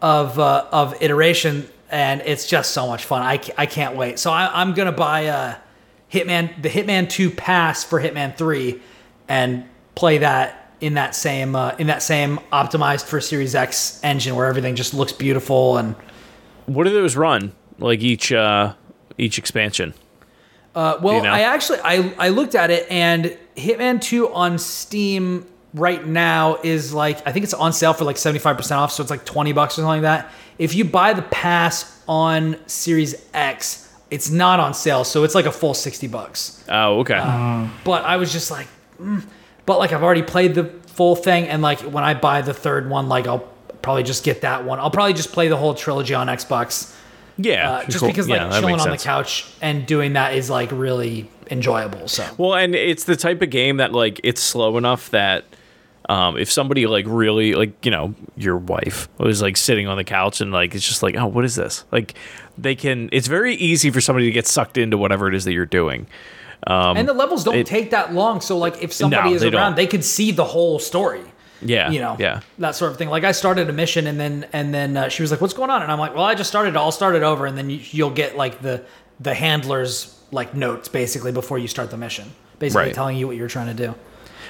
[0.00, 3.22] of uh, of iteration and it's just so much fun.
[3.22, 4.18] I, I can't wait.
[4.18, 5.56] So I, i'm gonna buy uh
[6.12, 8.80] hitman the hitman 2 pass for hitman 3
[9.28, 9.64] and
[9.94, 14.46] play that in that same uh, in that same optimized for series x engine where
[14.46, 15.94] everything just looks beautiful and
[16.66, 17.52] what do those run?
[17.78, 18.74] Like each uh
[19.16, 19.94] each expansion
[20.78, 21.30] Uh, well, you know?
[21.30, 26.94] I actually I I looked at it and Hitman 2 on Steam right now is
[26.94, 29.74] like I think it's on sale for like 75% off, so it's like 20 bucks
[29.74, 30.30] or something like that.
[30.56, 35.46] If you buy the pass on Series X, it's not on sale, so it's like
[35.46, 36.64] a full sixty bucks.
[36.68, 37.16] Oh, okay.
[37.82, 38.68] But I was just like,
[39.00, 39.24] mm.
[39.66, 42.88] but like I've already played the full thing, and like when I buy the third
[42.88, 43.48] one, like I'll
[43.82, 44.78] probably just get that one.
[44.78, 46.94] I'll probably just play the whole trilogy on Xbox,
[47.38, 48.08] yeah, uh, just cool.
[48.08, 52.08] because like Yeah, chilling on the couch and doing that is like really enjoyable.
[52.08, 55.44] So Well, and it's the type of game that like it's slow enough that
[56.08, 60.04] um, if somebody like really like you know your wife was like sitting on the
[60.04, 62.14] couch and like it's just like oh what is this like
[62.56, 65.52] they can it's very easy for somebody to get sucked into whatever it is that
[65.52, 66.06] you're doing.
[66.66, 68.40] and the levels don't Um, it- take that long.
[68.40, 69.76] So like if somebody No, is they around, don't.
[69.76, 71.20] they could see the whole story.
[71.60, 72.40] Yeah, you know, yeah.
[72.58, 73.08] that sort of thing.
[73.08, 75.70] Like I started a mission, and then and then uh, she was like, "What's going
[75.70, 76.76] on?" And I'm like, "Well, I just started.
[76.76, 78.84] I'll start it over, and then you, you'll get like the
[79.20, 82.94] the handlers like notes basically before you start the mission, basically Right.
[82.94, 83.94] telling you what you're trying to do."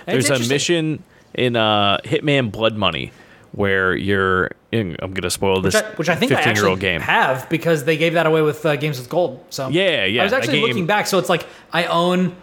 [0.06, 1.02] And There's a mission
[1.34, 3.12] in uh, Hitman Blood Money
[3.52, 4.50] where you're.
[4.70, 7.00] I'm gonna spoil this which I, which I think I 15 year actually old game.
[7.00, 9.42] have because they gave that away with uh, Games with Gold.
[9.48, 12.36] So Yeah, yeah, I was actually looking back, so it's like I own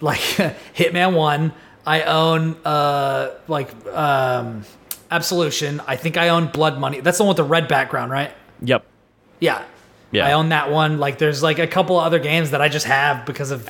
[0.00, 0.18] like
[0.74, 1.52] Hitman One.
[1.86, 4.64] I own uh like um
[5.10, 5.80] Absolution.
[5.88, 7.00] I think I own Blood Money.
[7.00, 8.30] That's the one with the red background, right?
[8.62, 8.84] Yep.
[9.40, 9.64] Yeah.
[10.12, 10.26] Yeah.
[10.26, 10.98] I own that one.
[10.98, 13.68] Like, there's like a couple other games that I just have because of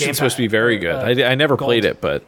[0.00, 0.94] you know, supposed to be very good.
[0.94, 2.24] uh, I, I never played it, but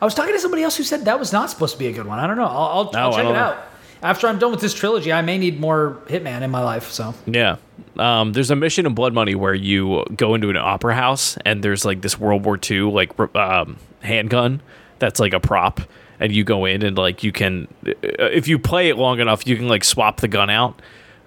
[0.00, 1.92] I was talking to somebody else who said that was not supposed to be a
[1.92, 2.18] good one.
[2.18, 2.46] I don't know.
[2.46, 3.34] I'll, I'll, No, I'll check it know.
[3.34, 3.66] out.
[4.02, 6.90] After I'm done with this trilogy, I may need more Hitman in my life.
[6.90, 7.56] So Yeah.
[7.96, 11.62] Um, there's a mission in Blood Money where you go into an opera house and
[11.62, 14.60] there's like this World War II like um, handgun
[14.98, 15.80] that's like a prop,
[16.20, 19.46] and you go in and like you can, uh, if you play it long enough,
[19.46, 20.80] you can like swap the gun out.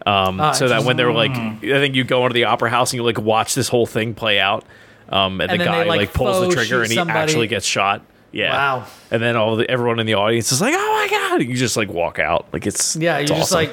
[0.05, 2.93] Um, Ah, so that when they're like, I think you go into the opera house
[2.93, 4.63] and you like watch this whole thing play out,
[5.09, 7.19] um, and, And the then they, guy like, like, pulls the trigger and he somebody.
[7.19, 8.03] actually gets shot.
[8.31, 8.53] Yeah.
[8.53, 8.87] Wow.
[9.11, 11.55] And then all the everyone in the audience is like, "Oh my god!" And you
[11.55, 12.45] just like walk out.
[12.53, 13.71] Like it's yeah, it's you're just like,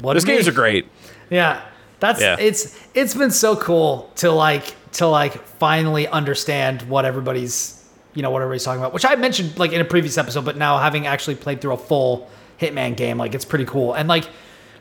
[0.00, 0.52] what those is games me?
[0.52, 0.86] are great.
[1.30, 1.60] Yeah,
[2.00, 2.36] that's Yeah.
[2.40, 7.77] it's it's been so cool to like to like finally understand what everybody's
[8.18, 10.56] you know what everybody's talking about, which I mentioned like in a previous episode, but
[10.56, 12.28] now having actually played through a full
[12.60, 13.94] Hitman game, like it's pretty cool.
[13.94, 14.28] And like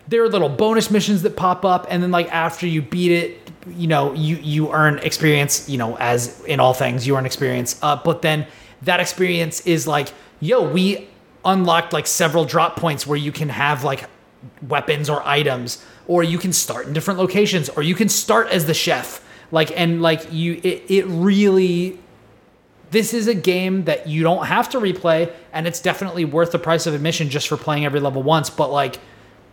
[0.07, 3.51] there are little bonus missions that pop up, and then like after you beat it,
[3.69, 5.69] you know you you earn experience.
[5.69, 7.79] You know, as in all things, you earn experience.
[7.83, 8.47] Uh, but then
[8.81, 11.07] that experience is like, yo, we
[11.45, 14.09] unlocked like several drop points where you can have like
[14.67, 18.65] weapons or items or you can start in different locations or you can start as
[18.65, 21.99] the chef like and like you it, it really
[22.91, 26.59] this is a game that you don't have to replay and it's definitely worth the
[26.59, 28.99] price of admission just for playing every level once but like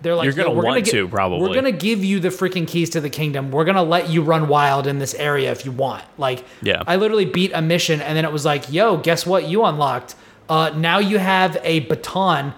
[0.02, 2.28] they're like You're gonna "Yo, we're want gi- to, probably." we're gonna give you the
[2.28, 5.64] freaking keys to the kingdom we're gonna let you run wild in this area if
[5.64, 6.82] you want like Yeah.
[6.86, 10.14] i literally beat a mission and then it was like yo guess what you unlocked
[10.48, 12.52] uh, now you have a baton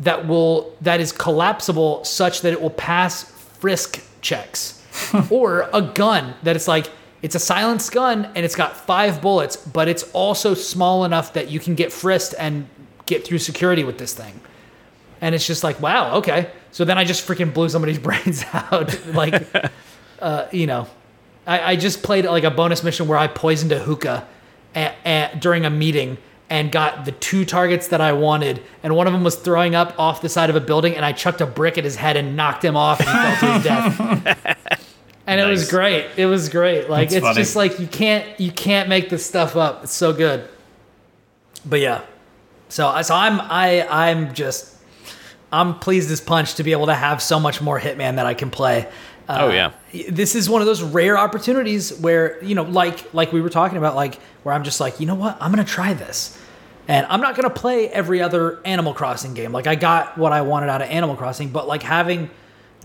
[0.00, 3.24] that will that is collapsible such that it will pass
[3.60, 4.82] frisk checks
[5.30, 6.90] or a gun that it's like
[7.22, 11.50] it's a silenced gun and it's got five bullets but it's also small enough that
[11.50, 12.68] you can get frisked and
[13.06, 14.40] get through security with this thing.
[15.20, 16.50] And it's just like wow okay.
[16.72, 19.06] So then i just freaking blew somebody's brains out.
[19.06, 19.46] Like
[20.20, 20.88] uh, you know
[21.46, 24.26] I, I just played like a bonus mission where i poisoned a hookah
[24.74, 29.06] a, a, during a meeting and got the two targets that I wanted, and one
[29.06, 31.46] of them was throwing up off the side of a building, and I chucked a
[31.46, 34.85] brick at his head and knocked him off, and he fell to his death.
[35.26, 36.06] And it was great.
[36.16, 36.88] It was great.
[36.88, 37.34] Like That's it's funny.
[37.36, 39.84] just like you can't you can't make this stuff up.
[39.84, 40.48] It's so good.
[41.64, 42.02] But yeah,
[42.68, 44.72] so so I'm I I'm just
[45.52, 48.34] I'm pleased as punch to be able to have so much more Hitman that I
[48.34, 48.86] can play.
[49.28, 49.72] Uh, Oh, yeah.
[50.08, 53.76] this is one of those rare opportunities where you know like like we were talking
[53.76, 56.40] about like where i'm just like you know what i'm gonna try this
[56.86, 60.42] and i'm not gonna play every other animal crossing game like i got what i
[60.42, 62.30] wanted out of animal crossing but like having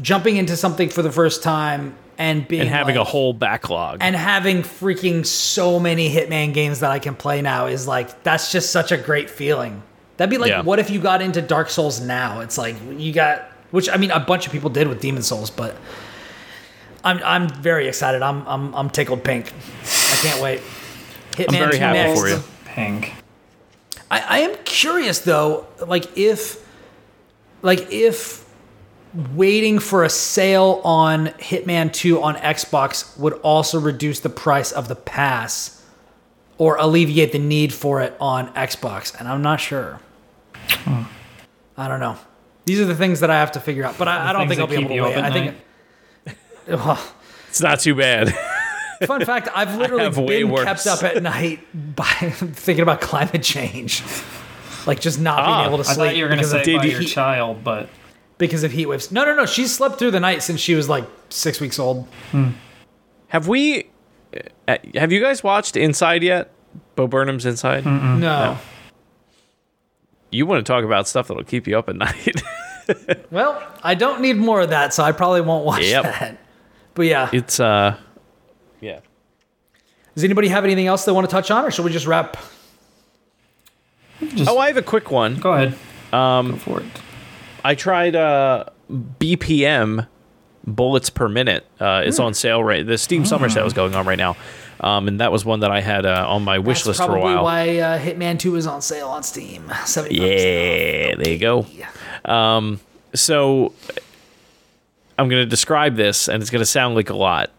[0.02, 3.98] jumping into something for the first time and being And having like- a whole backlog.
[4.02, 8.52] and having freaking so many hitman games that i can play now is like that's
[8.52, 9.82] just such a great feeling
[10.18, 10.62] that'd be like Yeah.
[10.62, 14.12] what if you got into dark souls now it's like you got which i mean
[14.12, 15.76] a bunch of people did with demon souls but
[17.04, 19.52] i'm i'm very excited i'm i'm, I'm tickled pink
[19.84, 20.62] i can't wait
[21.32, 22.20] hitman very 2 happy next.
[22.20, 22.40] for you.
[22.66, 23.14] Pink.
[24.10, 26.58] I, I am curious though, like if,
[27.62, 28.41] like if
[29.14, 34.88] waiting for a sale on Hitman 2 on Xbox would also reduce the price of
[34.88, 35.84] the pass
[36.58, 40.00] or alleviate the need for it on Xbox, and I'm not sure.
[41.78, 42.18] I don't know.
[42.66, 44.62] These are the things that I have to figure out, but I, I don't think
[44.62, 45.18] I'll be able to you wait.
[45.18, 45.56] I at think.
[46.68, 47.00] Well,
[47.50, 48.34] it's not too bad.
[49.08, 50.64] Fun fact: I've literally have way been worse.
[50.66, 51.60] kept up at night
[51.96, 54.04] by thinking about climate change,
[54.86, 56.64] like just not being Ah, able to I sleep thought you were gonna because of
[56.64, 57.90] say by your heat- child, but
[58.42, 59.12] because of heat waves.
[59.12, 59.46] No, no, no.
[59.46, 62.08] She slept through the night since she was like six weeks old.
[63.28, 63.90] Have we?
[64.68, 66.52] uh, Have you guys watched Inside yet?
[66.96, 67.86] Bo Burnham's Inside.
[67.86, 68.58] No.
[70.32, 72.42] You want to talk about stuff that'll keep you up at night?
[73.30, 76.04] Well, I don't need more of that, so I probably won't watch Yep.
[76.04, 76.38] that.
[76.94, 77.96] But yeah, it's uh,
[78.82, 79.00] yeah.
[80.16, 82.38] does anybody have anything else they want to touch on, or should we just wrap?
[84.36, 85.36] Just Oh, I have a quick one.
[85.38, 85.76] go ahead.
[86.14, 86.86] Um, go for it.
[87.64, 90.08] I tried uh, BPM
[90.66, 91.66] bullets per minute.
[91.80, 92.86] Uh, it's on sale right.
[92.86, 94.36] The Steam Summer Sale is going on right now,
[94.80, 97.16] um, and that was one that I had uh, on my wish That's list for
[97.16, 97.44] a while.
[97.44, 99.72] why uh, Hitman Two is on sale on Steam.
[100.10, 101.66] Yeah, there you go.
[102.26, 102.80] Um,
[103.14, 103.74] so
[105.18, 107.52] I'm going to describe this, and it's going to sound like a lot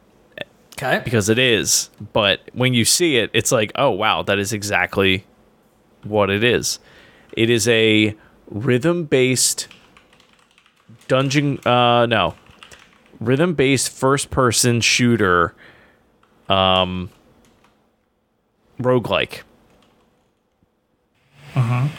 [0.75, 1.01] Okay.
[1.05, 1.91] because it is.
[2.13, 5.25] But when you see it, it's like, oh wow, that is exactly
[6.05, 6.79] what it is.
[7.37, 8.17] It is a
[8.51, 9.69] rhythm-based
[11.09, 11.59] dungeon.
[11.67, 12.35] Uh, no,
[13.21, 15.55] rhythm-based first-person shooter.
[16.49, 17.11] Um,
[18.81, 19.43] roguelike.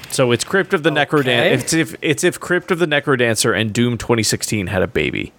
[0.09, 1.05] So it's Crypt of the Okay.
[1.05, 1.51] Necrodancer.
[1.53, 5.31] It's if it's if Crypt of the Necrodancer and Doom 2016 had a baby.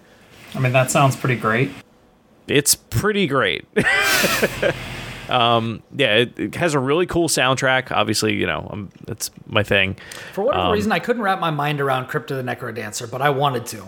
[0.53, 1.69] I mean, that sounds pretty great.
[2.47, 3.65] It's pretty great.
[5.29, 7.91] um, yeah, it, it has a really cool soundtrack.
[7.91, 9.97] Obviously, you know, um, that's my thing.
[10.33, 13.21] For whatever Um, reason, I couldn't wrap my mind around Crypt of the Necrodancer, but
[13.21, 13.83] I wanted to.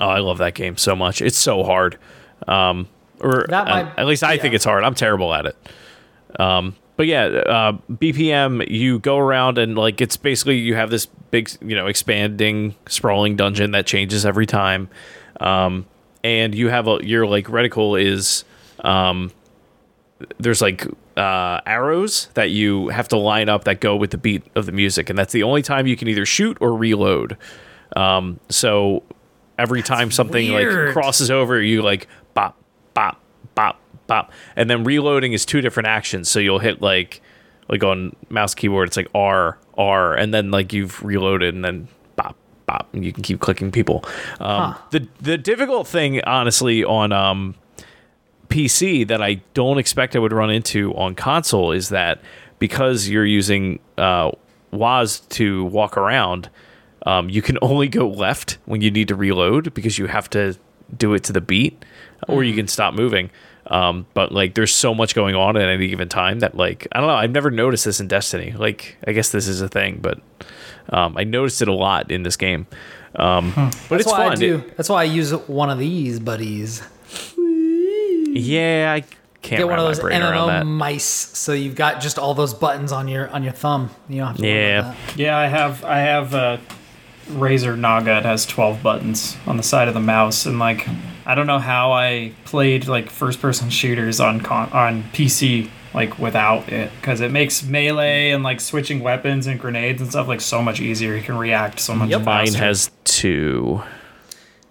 [0.00, 1.20] Oh, I love that game so much.
[1.22, 1.98] It's so hard.
[2.48, 2.88] Um,
[3.20, 4.42] or That uh, at least I yeah.
[4.42, 4.84] think it's hard.
[4.84, 5.56] I'm terrible at it.
[6.40, 11.06] Um, but yeah, uh, BPM, you go around and like it's basically you have this
[11.06, 14.88] big, you know, expanding, sprawling dungeon that changes every time.
[15.40, 15.86] Um,
[16.24, 18.44] and you have a your like reticle is
[18.84, 19.32] um,
[20.38, 24.42] there's like uh, arrows that you have to line up that go with the beat
[24.54, 27.36] of the music, and that's the only time you can either shoot or reload.
[27.96, 29.02] Um, so
[29.58, 32.56] every time something like crosses over, you like bop,
[32.94, 33.20] bop,
[33.54, 36.28] bop, bop, and then reloading is two different actions.
[36.30, 37.20] So you'll hit like
[37.68, 41.88] like on mouse keyboard, it's like R R, and then like you've reloaded, and then
[42.16, 44.04] bop bop, and you can keep clicking people.
[44.40, 47.54] Um, The the difficult thing, honestly, on um,
[48.52, 52.20] PC that I don't expect I would run into on console is that
[52.58, 54.30] because you're using uh,
[54.70, 56.48] WAS to walk around,
[57.06, 60.56] um, you can only go left when you need to reload because you have to
[60.96, 61.84] do it to the beat,
[62.28, 63.30] or you can stop moving.
[63.68, 66.98] Um, but like, there's so much going on at any given time that like I
[66.98, 67.14] don't know.
[67.14, 68.52] I've never noticed this in Destiny.
[68.52, 70.20] Like, I guess this is a thing, but
[70.90, 72.66] um, I noticed it a lot in this game.
[73.16, 74.32] Um, But That's it's why fun.
[74.32, 74.56] I do.
[74.58, 76.82] It- That's why I use one of these buddies.
[78.32, 79.00] Yeah, I
[79.42, 80.64] can't Get one of those my around MMO that.
[80.66, 83.90] mice, so you've got just all those buttons on your on your thumb.
[84.08, 84.94] You don't have to Yeah.
[85.16, 86.60] Yeah, I have I have a
[87.30, 88.18] Razer Naga.
[88.18, 90.88] It has 12 buttons on the side of the mouse, and like
[91.26, 96.68] I don't know how I played like first-person shooters on con- on PC like without
[96.72, 100.62] it because it makes melee and like switching weapons and grenades and stuff like so
[100.62, 101.14] much easier.
[101.16, 102.22] You can react so much Yep.
[102.22, 103.82] Mine has two.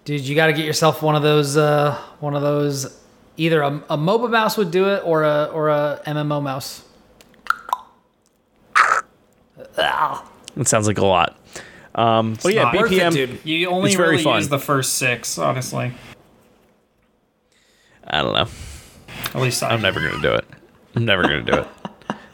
[0.04, 1.56] Dude, you got to get yourself one of those.
[1.56, 2.98] Uh, one of those.
[3.36, 6.82] Either a, a MOBA mouse would do it, or a or a MMO mouse.
[10.56, 11.38] It sounds like a lot.
[11.94, 13.12] Um, but yeah, not worth it, BPM.
[13.12, 13.38] dude.
[13.44, 14.36] You only It's very really fun.
[14.36, 15.92] use the first six, honestly.
[18.06, 18.48] I don't know.
[19.34, 19.70] At least I.
[19.70, 20.44] I'm never gonna do it.
[20.94, 21.68] I'm never gonna do it.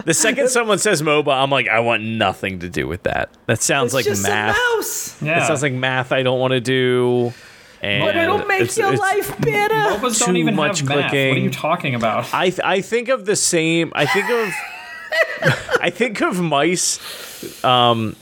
[0.05, 3.29] The second someone says MOBA, I'm like, I want nothing to do with that.
[3.45, 4.57] That sounds It's like just math.
[4.57, 5.20] a mouse.
[5.20, 5.43] Yeah.
[5.43, 7.35] It sounds like math I don't want to do.
[7.81, 9.75] And But it'll make it's- your it's- life better.
[9.75, 11.05] MOBAs don't too even much have math.
[11.13, 12.33] What are you talking about?
[12.35, 13.93] I th- I think of the same.
[13.95, 14.53] I think of.
[15.81, 16.99] I think of mice.
[17.65, 18.17] Um,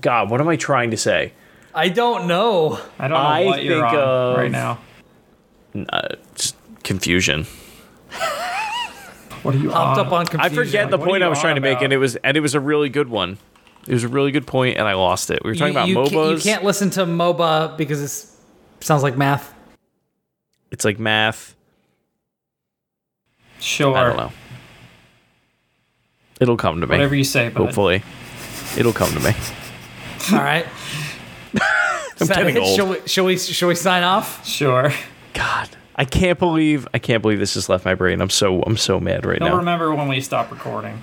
[0.00, 1.32] God, what am I trying to say?
[1.74, 2.78] I don't know.
[2.98, 4.78] I don't know I what you're think on of- right now.
[5.88, 7.46] Uh, just confusion.
[9.42, 10.06] What are you Popped on?
[10.06, 10.64] up on I confusion.
[10.66, 12.60] forget the point I was trying to make, and it was and it was a
[12.60, 13.38] really good one.
[13.86, 15.42] It was a really good point, and I lost it.
[15.42, 16.10] We were talking you, about you MOBAs.
[16.10, 18.08] Can't, you can't listen to MOBA because it
[18.80, 19.54] sounds like math.
[20.70, 21.56] It's like math.
[23.58, 23.96] Sure.
[23.96, 24.32] I don't know.
[26.40, 26.92] It'll come to me.
[26.92, 28.02] Whatever you say, but hopefully,
[28.76, 29.32] it'll come to me.
[30.32, 30.66] All right.
[32.20, 32.76] I'm getting old.
[32.76, 34.46] Shall we, shall we shall we sign off?
[34.46, 34.92] Sure.
[35.34, 38.20] God, I can't believe I can't believe this just left my brain.
[38.20, 39.46] I'm so I'm so mad right now.
[39.46, 39.58] Don't now.
[39.58, 41.02] remember when we stop recording.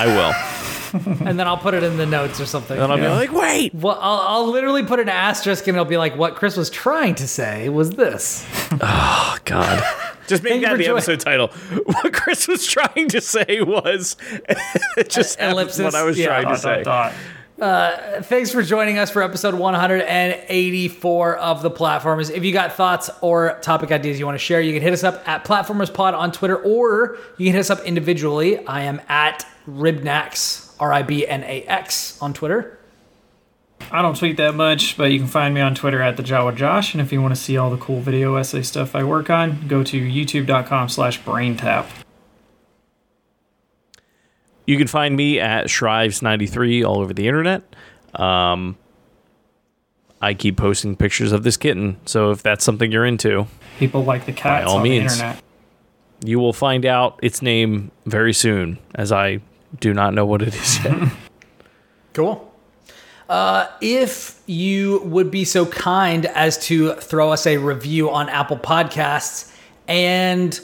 [0.00, 0.34] I will.
[0.92, 2.76] And then I'll put it in the notes or something.
[2.76, 3.10] And I'll Yeah.
[3.10, 3.72] be like, wait.
[3.72, 7.14] Well, I'll, I'll literally put an asterisk and it'll be like, what Chris was trying
[7.14, 8.44] to say was this.
[8.82, 9.84] Oh God.
[10.26, 11.48] Just make Thank you that for the joining- episode title.
[11.84, 14.16] What Chris was trying to say was
[15.08, 16.26] just happened ellipsis, what I was yeah.
[16.26, 16.82] trying to Dot, say.
[16.82, 17.14] dot, dot.
[17.60, 22.30] Uh, thanks for joining us for episode 184 of the Platformers.
[22.30, 25.04] If you got thoughts or topic ideas you want to share, you can hit us
[25.04, 28.66] up at PlatformersPod on Twitter, or you can hit us up individually.
[28.66, 32.78] I am at Ribnax, R I B N A X, on Twitter.
[33.90, 36.56] I don't tweet that much, but you can find me on Twitter at the Jawa
[36.56, 36.94] Josh.
[36.94, 39.68] And if you want to see all the cool video essay stuff I work on,
[39.68, 41.86] go to youtube.com slash braintap.
[44.70, 47.62] You can find me at Shrives93 all over the internet.
[48.14, 48.76] Um,
[50.22, 53.46] I keep posting pictures of this kitten, so if that's something you're into,
[53.80, 55.18] People like the cats all on means.
[55.18, 55.42] the internet.
[56.24, 59.40] you will find out its name very soon, as I
[59.80, 61.08] do not know what it is yet.
[62.12, 62.52] Cool.
[63.28, 68.56] Uh, if you would be so kind as to throw us a review on Apple
[68.58, 69.52] Podcasts
[69.88, 70.60] and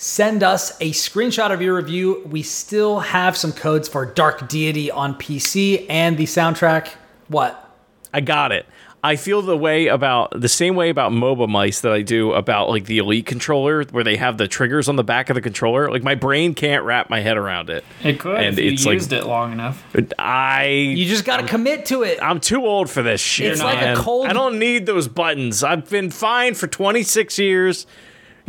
[0.00, 4.90] send us a screenshot of your review, we still have some codes for Dark Deity
[4.90, 6.88] on PC and the soundtrack.
[7.28, 7.70] What?
[8.12, 8.64] I got it.
[9.02, 12.68] I feel the way about the same way about MOBA mice that I do about
[12.68, 15.90] like the Elite controller, where they have the triggers on the back of the controller.
[15.90, 17.82] Like my brain can't wrap my head around it.
[18.02, 19.82] It could And if you it's like- used it long enough.
[20.18, 22.18] I You just got to commit to it.
[22.22, 23.52] I'm too old for this shit.
[23.52, 25.62] It's like a cold- I don't need those buttons.
[25.64, 27.86] I've been fine for 26 years.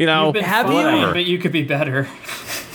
[0.02, 1.14] You know, You've been Have you?
[1.14, 2.08] but you could be better.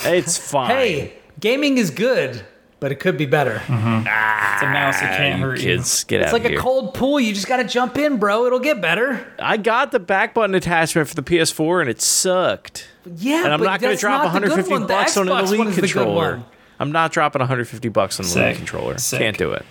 [0.05, 0.71] it's fine.
[0.71, 2.47] Hey, gaming is good,
[2.79, 3.57] but it could be better.
[3.67, 3.99] Mm-hmm.
[4.07, 6.51] It's a mouse that can't ah, you hurt kids, get It's out like of a
[6.51, 6.61] here.
[6.61, 7.19] cold pool.
[7.19, 8.47] You just got to jump in, bro.
[8.47, 9.27] It'll get better.
[9.41, 12.87] I got the back button attachment for the PS4 and it sucked.
[13.17, 14.83] Yeah, And I'm but not going to that's drop not the good 150 one.
[14.83, 16.37] The bucks on an Xbox one Elite is the good controller.
[16.37, 16.45] one.
[16.79, 18.99] I'm not dropping 150 bucks on the Elite controller.
[18.99, 19.19] Sick.
[19.19, 19.67] Can't do it.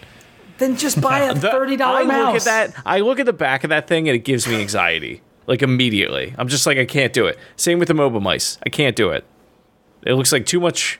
[0.57, 2.33] Then just buy a thirty I dollar mouse.
[2.33, 2.81] look at that.
[2.85, 5.21] I look at the back of that thing and it gives me anxiety.
[5.47, 6.33] Like immediately.
[6.37, 7.37] I'm just like I can't do it.
[7.55, 8.57] Same with the MOBA mice.
[8.65, 9.23] I can't do it.
[10.03, 10.99] It looks like too much.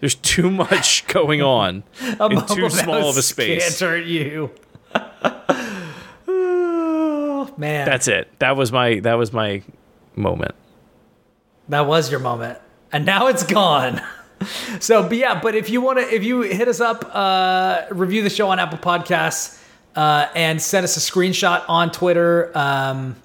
[0.00, 1.84] There's too much going on
[2.20, 3.78] in too small of a space.
[3.78, 4.50] Can't hurt you.
[6.26, 8.28] Oh, Man, That's it.
[8.38, 9.62] That was my that was my
[10.16, 10.54] moment.
[11.68, 12.58] that was your moment,
[12.92, 14.00] and now it's gone.
[14.80, 18.22] So, but yeah, but if you want to, if you hit us up, uh, review
[18.22, 19.62] the show on Apple Podcasts,
[19.94, 23.16] uh, and send us a screenshot on Twitter, um,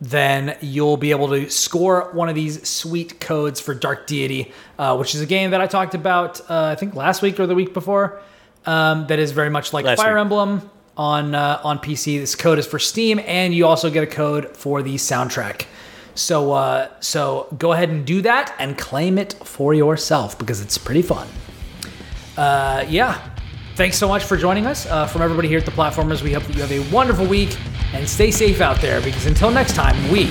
[0.00, 4.96] then you'll be able to score one of these sweet codes for Dark Deity, uh,
[4.96, 7.54] which is a game that I talked about, uh, I think last week or the
[7.54, 8.20] week before.
[8.66, 10.20] Um, that is very much like Last Fire week.
[10.20, 12.20] Emblem on uh, on PC.
[12.20, 15.66] This code is for Steam, and you also get a code for the soundtrack.
[16.14, 20.76] So uh, so go ahead and do that and claim it for yourself because it's
[20.76, 21.28] pretty fun.
[22.36, 23.30] Uh, yeah.
[23.76, 24.86] Thanks so much for joining us.
[24.86, 27.56] Uh, from everybody here at the Platformers, we hope that you have a wonderful week
[27.92, 30.30] and stay safe out there because until next time, we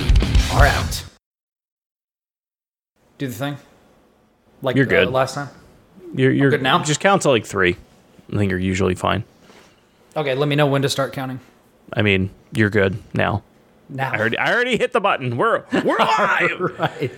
[0.52, 1.04] are out.
[3.18, 3.56] Do the thing.
[4.62, 5.08] Like You're good.
[5.08, 5.48] Uh, last time.
[6.14, 6.82] You're you're good now?
[6.82, 7.76] Just count to like three.
[8.32, 9.24] I think you're usually fine.
[10.16, 11.40] Okay, let me know when to start counting.
[11.92, 13.42] I mean, you're good now.
[13.88, 14.12] Now.
[14.12, 15.36] I already I already hit the button.
[15.36, 16.60] We're we're live.
[16.78, 17.10] right.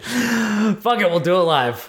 [0.81, 1.89] Fuck it, we'll do it live.